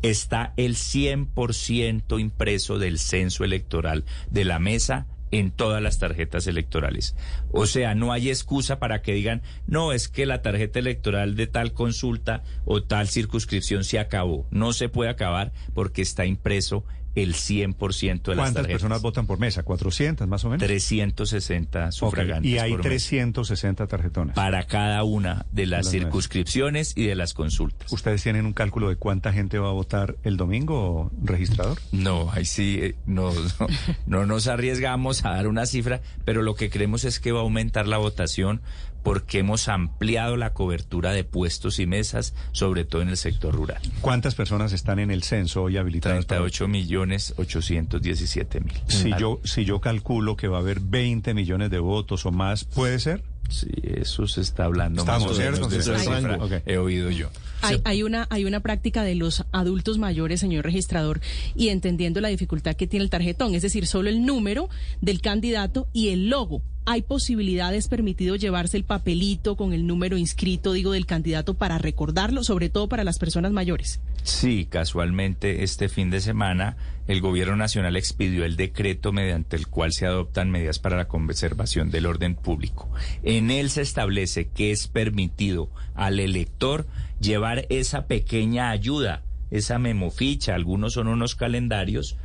está 0.00 0.54
el 0.56 0.76
100% 0.76 2.18
impreso 2.18 2.78
del 2.78 2.98
censo 2.98 3.44
electoral 3.44 4.06
de 4.30 4.46
la 4.46 4.58
mesa 4.58 5.06
en 5.30 5.50
todas 5.50 5.82
las 5.82 5.98
tarjetas 5.98 6.46
electorales. 6.46 7.16
O 7.52 7.66
sea, 7.66 7.94
no 7.94 8.12
hay 8.12 8.28
excusa 8.28 8.78
para 8.78 9.02
que 9.02 9.14
digan, 9.14 9.42
no, 9.66 9.92
es 9.92 10.08
que 10.08 10.26
la 10.26 10.42
tarjeta 10.42 10.78
electoral 10.78 11.36
de 11.36 11.46
tal 11.46 11.72
consulta 11.72 12.42
o 12.64 12.82
tal 12.82 13.08
circunscripción 13.08 13.84
se 13.84 13.98
acabó. 13.98 14.46
No 14.50 14.72
se 14.72 14.88
puede 14.88 15.10
acabar 15.10 15.52
porque 15.74 16.02
está 16.02 16.26
impreso 16.26 16.84
el 17.14 17.34
100% 17.34 17.76
de 18.22 18.34
las 18.34 18.36
¿Cuántas 18.36 18.54
tarjetas. 18.54 18.66
personas 18.72 19.02
votan 19.02 19.26
por 19.26 19.38
mesa? 19.38 19.64
¿400 19.64 20.26
más 20.26 20.44
o 20.44 20.48
menos? 20.50 20.64
360 20.66 21.86
Ok, 21.86 21.92
sufragantes 21.92 22.50
Y 22.50 22.58
hay 22.58 22.70
por 22.70 22.78
mesa. 22.80 22.88
360 22.90 23.86
tarjetones. 23.86 24.34
para 24.34 24.64
cada 24.64 25.02
una 25.04 25.46
de 25.52 25.66
las, 25.66 25.86
Las 25.86 25.86
mesas. 25.86 25.90
circunscripciones 26.04 26.92
y 26.96 27.06
de 27.06 27.14
las 27.14 27.34
consultas. 27.34 27.92
¿Ustedes 27.92 28.22
tienen 28.22 28.46
un 28.46 28.52
cálculo 28.52 28.88
de 28.88 28.96
cuánta 28.96 29.32
gente 29.32 29.58
va 29.58 29.68
a 29.68 29.72
votar 29.72 30.16
el 30.22 30.36
domingo, 30.36 31.10
registrador? 31.22 31.78
No, 31.92 32.30
ahí 32.32 32.44
sí, 32.44 32.78
eh, 32.80 32.94
no, 33.06 33.32
no, 33.58 33.66
no 34.06 34.26
nos 34.26 34.46
arriesgamos 34.46 35.24
a 35.24 35.30
dar 35.30 35.46
una 35.48 35.66
cifra, 35.66 36.00
pero 36.24 36.42
lo 36.42 36.54
que 36.54 36.70
creemos 36.70 37.04
es 37.04 37.18
que 37.20 37.32
va 37.32 37.40
a 37.40 37.42
aumentar 37.42 37.88
la 37.88 37.98
votación 37.98 38.60
porque 39.02 39.38
hemos 39.38 39.68
ampliado 39.68 40.36
la 40.36 40.52
cobertura 40.52 41.12
de 41.12 41.24
puestos 41.24 41.78
y 41.78 41.86
mesas, 41.86 42.34
sobre 42.52 42.84
todo 42.84 43.02
en 43.02 43.08
el 43.08 43.16
sector 43.16 43.54
rural. 43.54 43.80
¿Cuántas 44.00 44.34
personas 44.34 44.72
están 44.72 44.98
en 44.98 45.10
el 45.10 45.22
censo 45.22 45.62
hoy 45.62 45.76
habilitadas? 45.76 46.24
para- 46.26 46.38
38 46.40 46.68
millones 46.68 47.34
817 47.36 48.60
mil. 48.60 48.74
Si 48.86 49.10
yo, 49.18 49.40
si 49.44 49.64
yo 49.64 49.80
calculo 49.80 50.36
que 50.36 50.48
va 50.48 50.58
a 50.58 50.60
haber 50.60 50.80
20 50.80 51.34
millones 51.34 51.70
de 51.70 51.78
votos 51.78 52.26
o 52.26 52.30
más, 52.30 52.64
¿puede 52.64 52.98
ser? 52.98 53.22
Sí, 53.48 53.66
eso 53.82 54.28
se 54.28 54.42
está 54.42 54.64
hablando 54.64 55.02
Estamos 55.02 55.26
más 55.28 55.36
ciertos, 55.36 55.70
de 55.72 55.82
cifra. 55.82 56.62
He 56.66 56.78
oído 56.78 57.10
yo. 57.10 57.30
Hay, 57.62 57.80
hay 57.84 58.02
una, 58.04 58.28
hay 58.30 58.44
una 58.44 58.60
práctica 58.60 59.02
de 59.02 59.16
los 59.16 59.44
adultos 59.50 59.98
mayores, 59.98 60.38
señor 60.40 60.64
registrador, 60.64 61.20
y 61.56 61.68
entendiendo 61.70 62.20
la 62.20 62.28
dificultad 62.28 62.76
que 62.76 62.86
tiene 62.86 63.02
el 63.04 63.10
tarjetón, 63.10 63.54
es 63.56 63.62
decir, 63.62 63.86
solo 63.88 64.08
el 64.08 64.24
número 64.24 64.68
del 65.00 65.20
candidato 65.20 65.88
y 65.92 66.10
el 66.10 66.28
logo. 66.30 66.62
Hay 66.86 67.02
posibilidades 67.02 67.88
permitido 67.88 68.36
llevarse 68.36 68.76
el 68.76 68.84
papelito 68.84 69.56
con 69.56 69.72
el 69.72 69.86
número 69.86 70.16
inscrito, 70.16 70.72
digo, 70.72 70.92
del 70.92 71.06
candidato 71.06 71.54
para 71.54 71.78
recordarlo, 71.78 72.42
sobre 72.42 72.68
todo 72.68 72.88
para 72.88 73.04
las 73.04 73.18
personas 73.18 73.52
mayores. 73.52 74.00
Sí, 74.22 74.66
casualmente 74.68 75.62
este 75.62 75.88
fin 75.88 76.10
de 76.10 76.20
semana 76.20 76.76
el 77.06 77.20
Gobierno 77.20 77.56
Nacional 77.56 77.96
expidió 77.96 78.44
el 78.44 78.56
decreto 78.56 79.12
mediante 79.12 79.56
el 79.56 79.66
cual 79.66 79.92
se 79.92 80.06
adoptan 80.06 80.50
medidas 80.50 80.78
para 80.78 80.96
la 80.96 81.08
conservación 81.08 81.90
del 81.90 82.06
orden 82.06 82.34
público. 82.34 82.90
En 83.22 83.50
él 83.50 83.70
se 83.70 83.82
establece 83.82 84.48
que 84.48 84.70
es 84.70 84.88
permitido 84.88 85.70
al 85.94 86.20
elector 86.20 86.86
llevar 87.20 87.66
esa 87.68 88.06
pequeña 88.06 88.70
ayuda, 88.70 89.22
esa 89.50 89.78
memoficha, 89.78 90.54
algunos 90.54 90.94
son 90.94 91.08
unos 91.08 91.34
calendarios, 91.34 92.16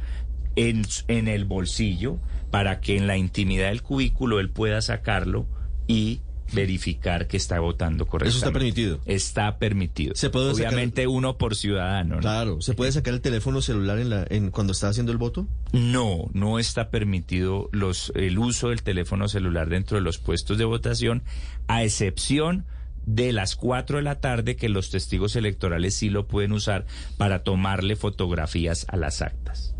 en, 0.55 0.85
en 1.07 1.27
el 1.27 1.45
bolsillo 1.45 2.19
para 2.51 2.79
que 2.79 2.97
en 2.97 3.07
la 3.07 3.17
intimidad 3.17 3.69
del 3.69 3.81
cubículo 3.81 4.39
él 4.39 4.49
pueda 4.49 4.81
sacarlo 4.81 5.45
y 5.87 6.21
verificar 6.53 7.27
que 7.27 7.37
está 7.37 7.59
votando 7.59 8.05
correctamente. 8.05 8.37
Eso 8.37 8.45
está 8.47 8.53
permitido. 8.53 8.99
Está 9.05 9.57
permitido. 9.57 10.13
Se 10.15 10.29
puede 10.29 10.53
sacar- 10.53 10.67
Obviamente 10.67 11.07
uno 11.07 11.37
por 11.37 11.55
ciudadano. 11.55 12.15
¿no? 12.15 12.21
Claro, 12.21 12.61
¿se 12.61 12.75
puede 12.75 12.91
sacar 12.91 13.15
el 13.15 13.21
teléfono 13.21 13.61
celular 13.61 13.97
en 13.97 14.09
la, 14.11 14.25
en, 14.29 14.51
cuando 14.51 14.71
está 14.73 14.87
haciendo 14.89 15.11
el 15.11 15.17
voto? 15.17 15.47
No, 15.73 16.25
no 16.33 16.59
está 16.59 16.89
permitido 16.91 17.67
los, 17.71 18.11
el 18.15 18.37
uso 18.37 18.69
del 18.69 18.83
teléfono 18.83 19.27
celular 19.27 19.69
dentro 19.69 19.97
de 19.97 20.01
los 20.03 20.19
puestos 20.19 20.57
de 20.59 20.65
votación, 20.65 21.23
a 21.67 21.83
excepción 21.83 22.65
de 23.07 23.33
las 23.33 23.55
4 23.55 23.97
de 23.97 24.03
la 24.03 24.19
tarde 24.19 24.55
que 24.55 24.69
los 24.69 24.91
testigos 24.91 25.35
electorales 25.35 25.95
sí 25.95 26.09
lo 26.09 26.27
pueden 26.27 26.51
usar 26.53 26.85
para 27.17 27.43
tomarle 27.43 27.95
fotografías 27.95 28.85
a 28.89 28.97
las 28.97 29.21
actas. 29.23 29.73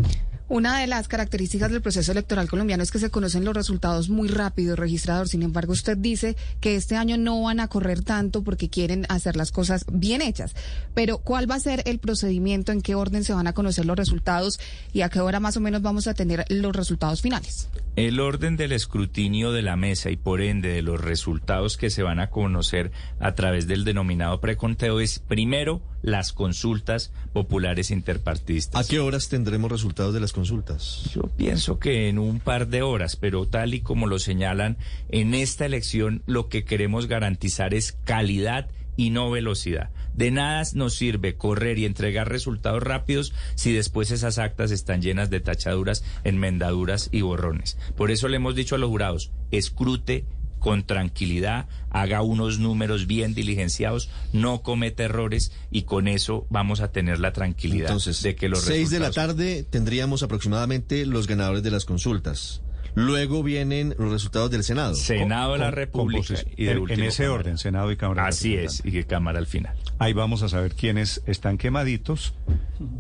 Una 0.48 0.80
de 0.80 0.86
las 0.86 1.08
características 1.08 1.72
del 1.72 1.82
proceso 1.82 2.12
electoral 2.12 2.48
colombiano 2.48 2.84
es 2.84 2.92
que 2.92 3.00
se 3.00 3.10
conocen 3.10 3.46
los 3.46 3.56
resultados 3.56 4.10
muy 4.10 4.28
rápido, 4.28 4.76
registrador. 4.76 5.28
Sin 5.28 5.42
embargo, 5.42 5.74
usted 5.74 5.98
dice 5.98 6.36
que 6.62 6.76
este 6.76 6.96
año 6.96 7.18
no 7.18 7.42
van 7.42 7.60
a 7.60 7.68
correr 7.68 8.04
tanto 8.04 8.44
porque 8.44 8.70
quieren 8.70 9.08
hacer 9.10 9.38
las 9.38 9.52
cosas 9.52 9.86
bien 9.92 10.22
hechas. 10.22 10.54
Pero, 10.94 11.18
¿cuál 11.18 11.50
va 11.50 11.56
a 11.56 11.60
ser 11.60 11.82
el 11.86 11.98
procedimiento? 11.98 12.72
¿En 12.72 12.82
qué 12.82 12.94
orden 12.94 13.24
se 13.24 13.34
van 13.34 13.48
a 13.48 13.54
conocer 13.54 13.88
los 13.88 13.98
resultados? 13.98 14.60
¿Y 14.94 15.02
a 15.02 15.10
qué 15.10 15.20
hora 15.20 15.40
más 15.40 15.58
o 15.58 15.62
menos 15.62 15.82
vamos 15.82 16.06
a 16.06 16.14
tener 16.14 16.46
los 16.50 16.76
resultados 16.76 17.24
finales? 17.24 17.68
El 17.96 18.20
orden 18.20 18.56
del 18.56 18.72
escrutinio 18.72 19.52
de 19.52 19.64
la 19.64 19.78
mesa 19.78 20.12
y 20.12 20.16
por 20.16 20.42
ende 20.42 20.70
de 20.70 20.84
los 20.84 21.02
resultados 21.02 21.76
que 21.76 21.90
se 21.90 22.04
van 22.04 22.20
a 22.20 22.30
conocer 22.30 22.92
a 23.20 23.34
través 23.34 23.66
del 23.66 23.84
denominado 23.84 24.40
preconteo 24.42 25.00
es 25.00 25.18
primero 25.18 25.82
las 26.06 26.34
consultas 26.34 27.12
populares 27.34 27.90
interpartidistas. 27.90 28.86
¿A 28.86 28.88
qué 28.88 29.00
horas 29.00 29.28
tendremos 29.28 29.72
resultados 29.72 30.14
de 30.14 30.20
las 30.20 30.34
consultas? 30.34 31.10
Yo 31.14 31.24
pienso 31.24 31.80
que 31.80 32.10
en 32.10 32.20
un 32.20 32.40
par 32.40 32.68
de 32.68 32.84
horas, 32.84 33.16
pero 33.16 33.48
tal 33.48 33.74
y 33.74 33.82
como 33.82 34.06
lo 34.06 34.20
señalan, 34.20 34.78
en 35.10 35.34
esta 35.34 35.66
elección 35.66 36.22
lo 36.28 36.48
que 36.48 36.64
queremos 36.64 37.08
garantizar 37.08 37.74
es 37.74 37.94
calidad 38.04 38.70
y 38.96 39.10
no 39.10 39.32
velocidad. 39.32 39.90
De 40.14 40.30
nada 40.30 40.62
nos 40.76 40.94
sirve 40.94 41.38
correr 41.38 41.80
y 41.80 41.86
entregar 41.86 42.30
resultados 42.30 42.84
rápidos 42.84 43.34
si 43.56 43.74
después 43.74 44.12
esas 44.12 44.38
actas 44.38 44.70
están 44.70 45.02
llenas 45.02 45.32
de 45.32 45.40
tachaduras, 45.40 46.04
enmendaduras 46.24 47.10
y 47.12 47.22
borrones. 47.22 47.80
Por 47.98 48.12
eso 48.12 48.28
le 48.28 48.38
hemos 48.38 48.54
dicho 48.54 48.76
a 48.76 48.78
los 48.78 48.90
jurados, 48.90 49.32
escrute 49.50 50.24
con 50.66 50.84
tranquilidad, 50.84 51.68
haga 51.92 52.24
unos 52.24 52.58
números 52.58 53.06
bien 53.06 53.36
diligenciados, 53.36 54.10
no 54.34 54.64
cometa 54.64 55.04
errores 55.04 55.52
y 55.70 55.84
con 55.84 56.08
eso 56.08 56.48
vamos 56.50 56.80
a 56.82 56.92
tener 56.92 57.20
la 57.20 57.34
tranquilidad 57.34 57.90
Entonces, 57.90 58.24
de 58.24 58.36
que 58.36 58.50
los 58.50 58.62
seis 58.62 58.90
de 58.90 59.00
la 59.00 59.12
tarde 59.12 59.62
tendríamos 59.62 60.24
aproximadamente 60.24 61.06
los 61.06 61.28
ganadores 61.28 61.62
de 61.62 61.70
las 61.70 61.86
consultas. 61.86 62.64
Luego 62.96 63.44
vienen 63.44 63.94
los 64.00 64.12
resultados 64.12 64.50
del 64.50 64.64
Senado. 64.64 64.96
Senado 64.96 65.54
de 65.54 65.60
la 65.60 65.70
República 65.70 66.34
y 66.58 66.66
de 66.66 66.72
en, 66.72 66.80
último 66.80 67.00
en 67.00 67.10
ese 67.10 67.26
Cámara. 67.26 67.40
orden, 67.40 67.58
Senado 67.60 67.92
y 67.92 67.98
Cámara. 67.98 68.26
Así 68.26 68.56
es, 68.56 68.82
y 68.84 68.92
que 68.92 69.06
Cámara 69.06 69.38
al 69.38 69.46
final. 69.46 69.76
Ahí 70.00 70.14
vamos 70.14 70.42
a 70.42 70.50
saber 70.50 70.74
quiénes 70.74 71.22
están 71.28 71.60
quemaditos 71.60 72.34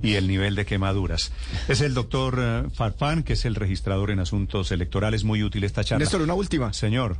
y 0.03 0.13
el 0.13 0.27
nivel 0.27 0.53
de 0.53 0.67
quemaduras. 0.67 1.31
Es 1.67 1.81
el 1.81 1.95
doctor 1.95 2.37
eh, 2.39 2.69
Farfán, 2.75 3.23
que 3.23 3.33
es 3.33 3.43
el 3.45 3.55
registrador 3.55 4.11
en 4.11 4.19
asuntos 4.19 4.71
electorales. 4.71 5.23
Muy 5.23 5.41
útil 5.41 5.63
esta 5.63 5.83
charla. 5.83 6.03
Néstor, 6.03 6.21
una 6.21 6.35
última. 6.35 6.71
Señor, 6.73 7.17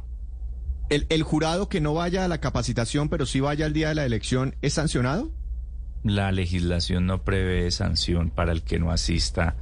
¿El, 0.89 1.07
el 1.09 1.23
jurado 1.23 1.69
que 1.69 1.81
no 1.81 1.93
vaya 1.93 2.25
a 2.25 2.27
la 2.27 2.39
capacitación, 2.39 3.09
pero 3.09 3.25
sí 3.25 3.39
vaya 3.39 3.65
al 3.65 3.73
día 3.73 3.89
de 3.89 3.95
la 3.95 4.05
elección, 4.05 4.55
es 4.61 4.73
sancionado? 4.73 5.31
La 6.03 6.31
legislación 6.31 7.07
no 7.07 7.23
prevé 7.23 7.71
sanción 7.71 8.29
para 8.29 8.51
el 8.51 8.61
que 8.61 8.77
no 8.77 8.91
asista 8.91 9.55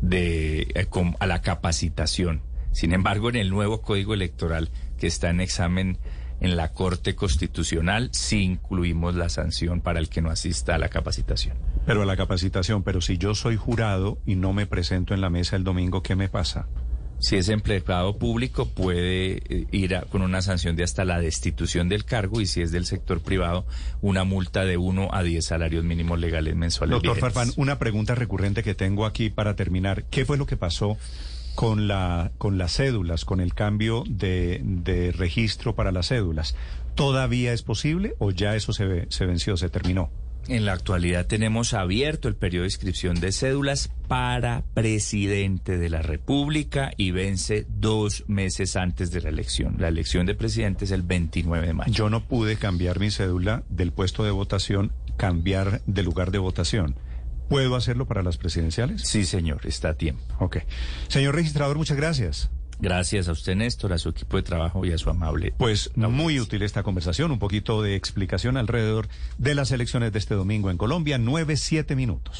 de, 0.00 0.68
eh, 0.74 0.88
a 1.18 1.26
la 1.26 1.42
capacitación. 1.42 2.42
Sin 2.72 2.92
embargo, 2.92 3.28
en 3.28 3.36
el 3.36 3.50
nuevo 3.50 3.82
código 3.82 4.14
electoral 4.14 4.70
que 4.98 5.08
está 5.08 5.30
en 5.30 5.40
examen 5.40 5.98
en 6.40 6.56
la 6.56 6.72
Corte 6.72 7.14
Constitucional, 7.14 8.10
sí 8.12 8.42
incluimos 8.42 9.14
la 9.14 9.28
sanción 9.28 9.80
para 9.80 9.98
el 9.98 10.08
que 10.08 10.22
no 10.22 10.30
asista 10.30 10.74
a 10.74 10.78
la 10.78 10.88
capacitación. 10.88 11.56
pero 11.84 12.02
a 12.02 12.06
la 12.06 12.16
capacitación, 12.16 12.82
pero 12.82 13.00
si 13.00 13.18
yo 13.18 13.34
soy 13.34 13.56
jurado 13.56 14.18
y 14.24 14.36
no 14.36 14.52
me 14.52 14.66
presento 14.66 15.12
en 15.12 15.20
la 15.20 15.28
mesa 15.28 15.56
el 15.56 15.64
domingo, 15.64 16.02
¿qué 16.02 16.14
me 16.14 16.28
pasa? 16.28 16.66
Si 17.20 17.36
es 17.36 17.48
empleado 17.50 18.16
público, 18.18 18.66
puede 18.66 19.42
eh, 19.48 19.66
ir 19.72 19.94
a- 19.94 20.02
con 20.02 20.22
una 20.22 20.42
sanción 20.42 20.74
de 20.74 20.82
hasta 20.84 21.04
la 21.04 21.20
destitución 21.20 21.88
del 21.88 22.04
cargo 22.04 22.40
y 22.40 22.46
si 22.46 22.62
es 22.62 22.72
del 22.72 22.86
sector 22.86 23.20
privado, 23.20 23.66
una 24.00 24.24
multa 24.24 24.64
de 24.64 24.76
1 24.78 25.10
a 25.12 25.22
10 25.22 25.44
salarios 25.44 25.84
mínimos 25.84 26.18
legales 26.18 26.56
mensuales. 26.56 26.92
Doctor 26.94 27.16
vigentes. 27.16 27.34
Farfán, 27.34 27.54
una 27.56 27.78
pregunta 27.78 28.14
recurrente 28.14 28.62
que 28.62 28.74
tengo 28.74 29.04
aquí 29.06 29.30
para 29.30 29.54
terminar. 29.54 30.04
¿Qué 30.10 30.24
fue 30.24 30.38
lo 30.38 30.46
que 30.46 30.56
pasó 30.56 30.96
con, 31.54 31.88
la, 31.88 32.32
con 32.38 32.56
las 32.58 32.76
cédulas, 32.76 33.24
con 33.24 33.40
el 33.40 33.52
cambio 33.54 34.02
de, 34.08 34.60
de 34.64 35.12
registro 35.12 35.74
para 35.74 35.92
las 35.92 36.08
cédulas? 36.08 36.56
¿Todavía 36.94 37.52
es 37.52 37.62
posible 37.62 38.14
o 38.18 38.30
ya 38.30 38.56
eso 38.56 38.72
se, 38.72 38.84
ve- 38.86 39.06
se 39.10 39.26
venció, 39.26 39.56
se 39.56 39.68
terminó? 39.68 40.10
En 40.50 40.64
la 40.64 40.72
actualidad 40.72 41.28
tenemos 41.28 41.74
abierto 41.74 42.26
el 42.26 42.34
periodo 42.34 42.64
de 42.64 42.70
inscripción 42.70 43.20
de 43.20 43.30
cédulas 43.30 43.92
para 44.08 44.64
presidente 44.74 45.78
de 45.78 45.88
la 45.88 46.02
República 46.02 46.90
y 46.96 47.12
vence 47.12 47.66
dos 47.68 48.24
meses 48.26 48.74
antes 48.74 49.12
de 49.12 49.20
la 49.20 49.28
elección. 49.28 49.76
La 49.78 49.86
elección 49.86 50.26
de 50.26 50.34
presidente 50.34 50.86
es 50.86 50.90
el 50.90 51.02
29 51.02 51.68
de 51.68 51.72
mayo. 51.72 51.92
Yo 51.92 52.10
no 52.10 52.26
pude 52.26 52.56
cambiar 52.56 52.98
mi 52.98 53.12
cédula 53.12 53.62
del 53.68 53.92
puesto 53.92 54.24
de 54.24 54.32
votación, 54.32 54.90
cambiar 55.16 55.82
de 55.86 56.02
lugar 56.02 56.32
de 56.32 56.38
votación. 56.38 56.96
¿Puedo 57.48 57.76
hacerlo 57.76 58.06
para 58.06 58.24
las 58.24 58.36
presidenciales? 58.36 59.02
Sí, 59.02 59.26
señor, 59.26 59.60
está 59.68 59.90
a 59.90 59.94
tiempo. 59.94 60.20
Ok. 60.40 60.58
Señor 61.06 61.36
registrador, 61.36 61.76
muchas 61.76 61.96
gracias. 61.96 62.50
Gracias 62.80 63.28
a 63.28 63.32
usted, 63.32 63.56
Néstor, 63.56 63.92
a 63.92 63.98
su 63.98 64.08
equipo 64.08 64.36
de 64.36 64.42
trabajo 64.42 64.84
y 64.84 64.92
a 64.92 64.98
su 64.98 65.10
amable. 65.10 65.52
Pues 65.56 65.90
muy 65.96 66.40
útil 66.40 66.62
esta 66.62 66.82
conversación, 66.82 67.30
un 67.30 67.38
poquito 67.38 67.82
de 67.82 67.94
explicación 67.94 68.56
alrededor 68.56 69.08
de 69.38 69.54
las 69.54 69.70
elecciones 69.70 70.12
de 70.12 70.18
este 70.18 70.34
domingo 70.34 70.70
en 70.70 70.78
Colombia, 70.78 71.18
nueve, 71.18 71.56
siete 71.56 71.94
minutos. 71.94 72.38